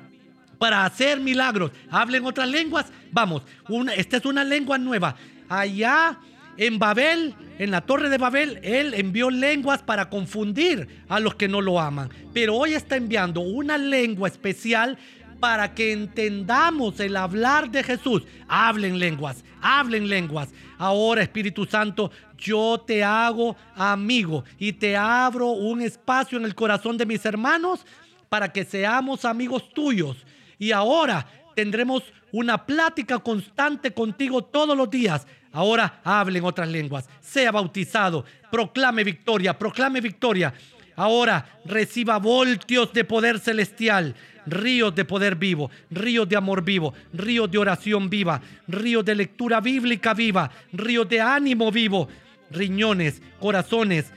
para 0.58 0.84
hacer 0.84 1.20
milagros. 1.20 1.70
Hablen 1.90 2.24
otras 2.26 2.48
lenguas. 2.48 2.86
Vamos, 3.12 3.42
una, 3.68 3.94
esta 3.94 4.16
es 4.18 4.24
una 4.24 4.44
lengua 4.44 4.78
nueva. 4.78 5.16
Allá 5.48 6.18
en 6.56 6.78
Babel, 6.78 7.34
en 7.58 7.70
la 7.70 7.82
torre 7.82 8.08
de 8.08 8.18
Babel, 8.18 8.60
Él 8.62 8.94
envió 8.94 9.30
lenguas 9.30 9.82
para 9.82 10.08
confundir 10.08 11.04
a 11.08 11.20
los 11.20 11.34
que 11.34 11.48
no 11.48 11.60
lo 11.60 11.80
aman. 11.80 12.10
Pero 12.32 12.54
hoy 12.54 12.74
está 12.74 12.96
enviando 12.96 13.40
una 13.40 13.78
lengua 13.78 14.28
especial 14.28 14.98
para 15.40 15.74
que 15.74 15.92
entendamos 15.92 16.98
el 17.00 17.16
hablar 17.16 17.70
de 17.70 17.82
Jesús. 17.82 18.22
Hablen 18.48 18.98
lenguas, 18.98 19.44
hablen 19.60 20.08
lenguas. 20.08 20.50
Ahora, 20.78 21.22
Espíritu 21.22 21.64
Santo, 21.64 22.10
yo 22.36 22.82
te 22.86 23.02
hago 23.02 23.56
amigo 23.74 24.44
y 24.58 24.72
te 24.72 24.96
abro 24.96 25.48
un 25.48 25.82
espacio 25.82 26.38
en 26.38 26.44
el 26.44 26.54
corazón 26.54 26.96
de 26.96 27.06
mis 27.06 27.24
hermanos 27.24 27.86
para 28.28 28.52
que 28.52 28.64
seamos 28.64 29.24
amigos 29.24 29.70
tuyos. 29.72 30.16
Y 30.58 30.72
ahora 30.72 31.26
tendremos 31.54 32.02
una 32.32 32.66
plática 32.66 33.18
constante 33.18 33.92
contigo 33.92 34.44
todos 34.44 34.76
los 34.76 34.90
días. 34.90 35.26
Ahora 35.52 36.00
hablen 36.04 36.44
otras 36.44 36.68
lenguas, 36.68 37.08
sea 37.20 37.50
bautizado, 37.50 38.24
proclame 38.50 39.04
victoria, 39.04 39.58
proclame 39.58 40.02
victoria. 40.02 40.52
Ahora 40.96 41.60
reciba 41.64 42.18
voltios 42.18 42.92
de 42.92 43.04
poder 43.04 43.38
celestial 43.38 44.14
ríos 44.46 44.94
de 44.94 45.04
poder 45.04 45.34
vivo, 45.36 45.70
ríos 45.90 46.28
de 46.28 46.36
amor 46.36 46.62
vivo, 46.64 46.94
ríos 47.12 47.50
de 47.50 47.58
oración 47.58 48.08
viva, 48.08 48.40
ríos 48.68 49.04
de 49.04 49.14
lectura 49.14 49.60
bíblica 49.60 50.14
viva, 50.14 50.50
ríos 50.72 51.08
de 51.08 51.20
ánimo 51.20 51.70
vivo, 51.70 52.08
riñones, 52.50 53.20
corazones, 53.40 54.12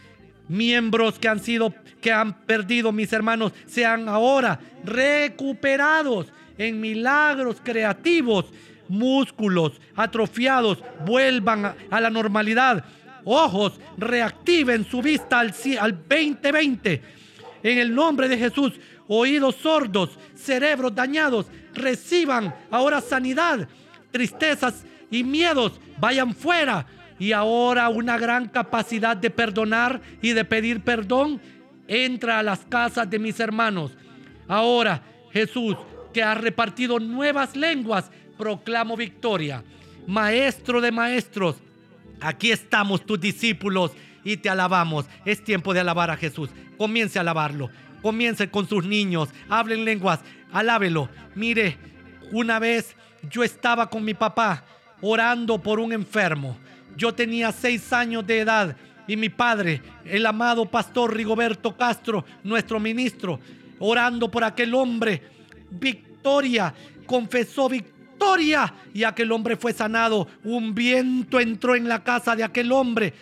miembros 0.48 1.20
que 1.20 1.28
han 1.28 1.40
sido, 1.40 1.74
que 2.02 2.12
han 2.12 2.34
perdido 2.46 2.92
mis 2.92 3.12
hermanos, 3.12 3.54
sean 3.66 4.08
ahora 4.08 4.60
recuperados 4.84 6.28
en 6.58 6.80
milagros 6.80 7.58
creativos, 7.64 8.46
músculos 8.88 9.80
atrofiados 9.96 10.80
vuelvan 11.06 11.76
a, 11.90 12.02
la 12.02 12.10
normalidad, 12.10 12.84
ojos 13.26 13.80
reactiven 13.98 14.86
su 14.86 15.02
vista 15.02 15.40
al, 15.40 15.54
al 15.80 15.94
2020. 16.08 17.02
En 17.64 17.78
el 17.78 17.94
nombre 17.94 18.28
de 18.28 18.38
Jesús, 18.38 18.74
oídos 19.08 19.56
sordos, 19.56 20.18
cerebros 20.36 20.94
dañados, 20.96 21.48
reciban 21.74 22.56
ahora 22.72 23.02
sanidad, 23.02 23.68
tristezas 24.12 24.86
y 25.12 25.24
miedos, 25.24 25.80
vayan 25.98 26.34
fuera. 26.34 26.86
Y 27.18 27.34
ahora 27.34 27.90
una 27.90 28.18
gran 28.18 28.48
capacidad 28.48 29.18
de 29.18 29.30
perdonar 29.30 30.00
y 30.22 30.32
de 30.32 30.46
pedir 30.46 30.82
perdón 30.82 31.42
entra 31.88 32.40
a 32.40 32.44
las 32.44 32.60
casas 32.60 33.10
de 33.10 33.20
mis 33.20 33.40
hermanos. 33.40 33.92
Ahora, 34.48 35.02
Jesús, 35.32 35.76
que 36.14 36.24
ha 36.24 36.34
repartido 36.34 37.00
nuevas 37.00 37.56
lenguas, 37.56 38.10
proclamo 38.38 38.96
victoria. 38.96 39.64
Maestro 40.08 40.80
de 40.80 40.92
maestros, 40.92 41.58
aquí 42.22 42.52
estamos 42.52 43.06
tus 43.06 43.20
discípulos 43.20 43.92
y 44.24 44.38
te 44.38 44.50
alabamos. 44.50 45.06
Es 45.26 45.44
tiempo 45.44 45.74
de 45.74 45.80
alabar 45.80 46.12
a 46.12 46.18
Jesús. 46.18 46.50
Comience 46.78 47.18
a 47.18 47.22
alabarlo. 47.22 47.70
Comience 48.02 48.50
con 48.50 48.68
sus 48.68 48.86
niños, 48.86 49.30
hablen 49.50 49.84
lenguas, 49.84 50.22
alábelo. 50.52 51.10
Mire, 51.36 51.78
una 52.32 52.58
vez 52.60 52.96
yo 53.30 53.44
estaba 53.44 53.90
con 53.90 54.06
mi 54.06 54.14
papá 54.14 54.64
orando 55.02 55.62
por 55.62 55.80
un 55.80 55.92
enfermo. 55.92 56.58
Yo 56.96 57.14
tenía 57.14 57.52
seis 57.52 57.92
años 57.92 58.26
de 58.26 58.40
edad 58.40 58.78
y 59.08 59.18
mi 59.18 59.30
padre, 59.30 59.82
el 60.06 60.26
amado 60.26 60.66
pastor 60.66 61.16
Rigoberto 61.16 61.76
Castro, 61.76 62.26
nuestro 62.44 62.80
ministro, 62.80 63.40
orando 63.80 64.30
por 64.30 64.44
aquel 64.44 64.74
hombre. 64.76 65.22
Victoria, 65.72 66.74
confesó 67.06 67.70
y 68.94 69.04
aquel 69.04 69.32
hombre 69.32 69.56
fue 69.56 69.74
sanado. 69.74 70.28
Un 70.44 70.74
viento 70.76 71.40
entró 71.40 71.76
en 71.76 71.88
la 71.88 72.04
casa 72.04 72.36
de 72.36 72.44
aquel 72.44 72.72
hombre 72.72 73.14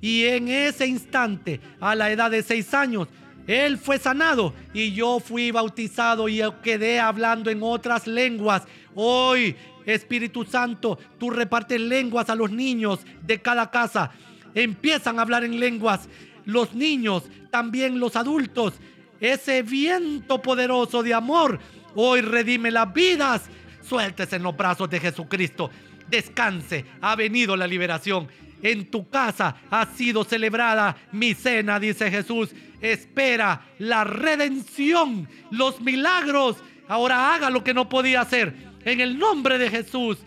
y 0.00 0.24
en 0.24 0.48
ese 0.48 0.86
instante, 0.86 1.60
a 1.80 1.94
la 1.94 2.10
edad 2.10 2.30
de 2.30 2.42
seis 2.42 2.72
años, 2.74 3.08
él 3.46 3.78
fue 3.78 3.98
sanado 3.98 4.54
y 4.74 4.92
yo 4.92 5.20
fui 5.20 5.50
bautizado 5.50 6.28
y 6.28 6.42
quedé 6.62 7.00
hablando 7.00 7.50
en 7.50 7.62
otras 7.62 8.06
lenguas. 8.06 8.64
Hoy, 8.94 9.54
Espíritu 9.84 10.44
Santo, 10.44 10.98
tú 11.18 11.30
repartes 11.30 11.80
lenguas 11.80 12.28
a 12.28 12.34
los 12.34 12.50
niños 12.50 13.00
de 13.22 13.40
cada 13.40 13.70
casa. 13.70 14.10
Empiezan 14.54 15.18
a 15.18 15.22
hablar 15.22 15.44
en 15.44 15.60
lenguas. 15.60 16.08
Los 16.44 16.74
niños, 16.74 17.24
también 17.50 18.00
los 18.00 18.16
adultos. 18.16 18.74
Ese 19.20 19.62
viento 19.62 20.42
poderoso 20.42 21.02
de 21.02 21.14
amor 21.14 21.58
hoy 21.94 22.20
redime 22.20 22.70
las 22.70 22.92
vidas. 22.92 23.48
Suéltese 23.88 24.36
en 24.36 24.42
los 24.42 24.56
brazos 24.56 24.90
de 24.90 25.00
Jesucristo. 25.00 25.70
Descanse. 26.08 26.84
Ha 27.00 27.16
venido 27.16 27.56
la 27.56 27.66
liberación. 27.66 28.28
En 28.62 28.90
tu 28.90 29.08
casa 29.08 29.56
ha 29.70 29.86
sido 29.86 30.24
celebrada 30.24 30.96
mi 31.12 31.34
cena, 31.34 31.78
dice 31.78 32.10
Jesús 32.10 32.54
espera 32.80 33.62
la 33.78 34.04
redención, 34.04 35.28
los 35.50 35.80
milagros. 35.80 36.56
Ahora 36.88 37.34
haga 37.34 37.50
lo 37.50 37.64
que 37.64 37.74
no 37.74 37.88
podía 37.88 38.20
hacer. 38.20 38.54
En 38.84 39.00
el 39.00 39.18
nombre 39.18 39.58
de 39.58 39.70
Jesús 39.70 40.18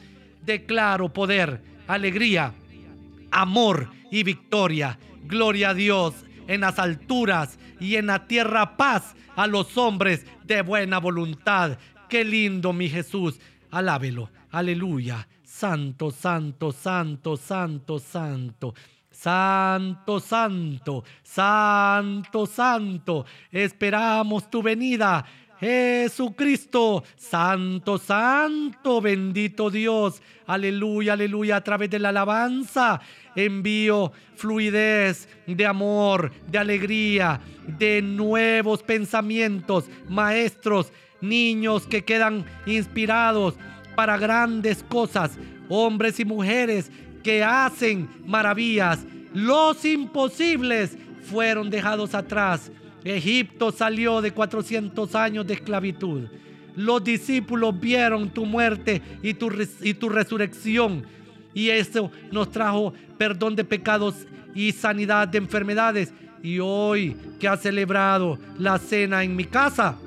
declaro 0.41 1.11
poder, 1.13 1.61
alegría, 1.87 2.53
amor 3.31 3.89
y 4.11 4.23
victoria. 4.23 4.97
Gloria 5.23 5.69
a 5.69 5.73
Dios 5.73 6.13
en 6.47 6.61
las 6.61 6.79
alturas 6.79 7.59
y 7.79 7.95
en 7.95 8.07
la 8.07 8.27
tierra 8.27 8.75
paz 8.75 9.15
a 9.35 9.47
los 9.47 9.77
hombres 9.77 10.25
de 10.43 10.61
buena 10.61 10.97
voluntad. 10.97 11.77
Qué 12.09 12.23
lindo 12.25 12.73
mi 12.73 12.89
Jesús. 12.89 13.39
Alábelo. 13.69 14.29
Aleluya. 14.51 15.27
Santo, 15.43 16.09
santo, 16.09 16.71
santo, 16.71 17.37
santo, 17.37 17.99
santo. 17.99 18.73
Santo, 19.11 20.19
santo, 20.21 21.03
santo, 21.21 22.45
santo, 22.45 23.25
esperamos 23.51 24.49
tu 24.49 24.63
venida. 24.63 25.25
Jesucristo, 25.59 27.03
santo, 27.17 27.97
santo, 27.97 29.01
bendito 29.01 29.69
Dios. 29.69 30.21
Aleluya, 30.47 31.13
aleluya. 31.13 31.57
A 31.57 31.63
través 31.63 31.89
de 31.89 31.99
la 31.99 32.09
alabanza 32.09 33.01
envío 33.35 34.13
fluidez 34.35 35.27
de 35.45 35.65
amor, 35.65 36.31
de 36.47 36.57
alegría, 36.57 37.41
de 37.67 38.01
nuevos 38.01 38.83
pensamientos. 38.83 39.89
Maestros, 40.07 40.93
niños 41.21 41.85
que 41.87 42.03
quedan 42.03 42.45
inspirados 42.65 43.55
para 43.95 44.17
grandes 44.17 44.83
cosas. 44.83 45.37
Hombres 45.67 46.19
y 46.19 46.25
mujeres 46.25 46.91
que 47.23 47.43
hacen 47.43 48.09
maravillas 48.25 49.05
Los 49.33 49.85
imposibles 49.85 50.97
fueron 51.21 51.69
dejados 51.69 52.15
atrás. 52.15 52.71
Egipto 53.03 53.71
salió 53.71 54.21
de 54.21 54.31
400 54.31 55.15
años 55.15 55.45
de 55.45 55.53
esclavitud. 55.53 56.27
Los 56.75 57.03
discípulos 57.03 57.79
vieron 57.79 58.29
tu 58.29 58.45
muerte 58.45 59.01
y 59.21 59.33
tu, 59.33 59.51
y 59.81 59.93
tu 59.93 60.09
resurrección. 60.09 61.05
Y 61.53 61.69
eso 61.69 62.11
nos 62.31 62.51
trajo 62.51 62.93
perdón 63.17 63.55
de 63.55 63.63
pecados 63.63 64.27
y 64.55 64.71
sanidad 64.71 65.27
de 65.27 65.37
enfermedades. 65.37 66.13
Y 66.41 66.59
hoy 66.59 67.15
que 67.39 67.47
has 67.47 67.61
celebrado 67.61 68.39
la 68.57 68.77
cena 68.77 69.23
en 69.23 69.35
mi 69.35 69.45
casa, 69.45 69.97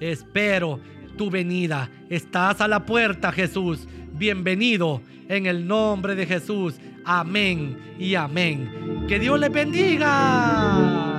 espero 0.00 0.80
tu 1.16 1.30
venida. 1.30 1.90
Estás 2.08 2.60
a 2.60 2.68
la 2.68 2.84
puerta, 2.84 3.30
Jesús. 3.30 3.86
Bienvenido 4.12 5.02
en 5.28 5.46
el 5.46 5.66
nombre 5.66 6.14
de 6.14 6.26
Jesús. 6.26 6.74
Amén 7.04 7.96
y 7.98 8.14
amén. 8.14 9.04
Que 9.06 9.18
Dios 9.18 9.38
les 9.38 9.52
bendiga. 9.52 11.09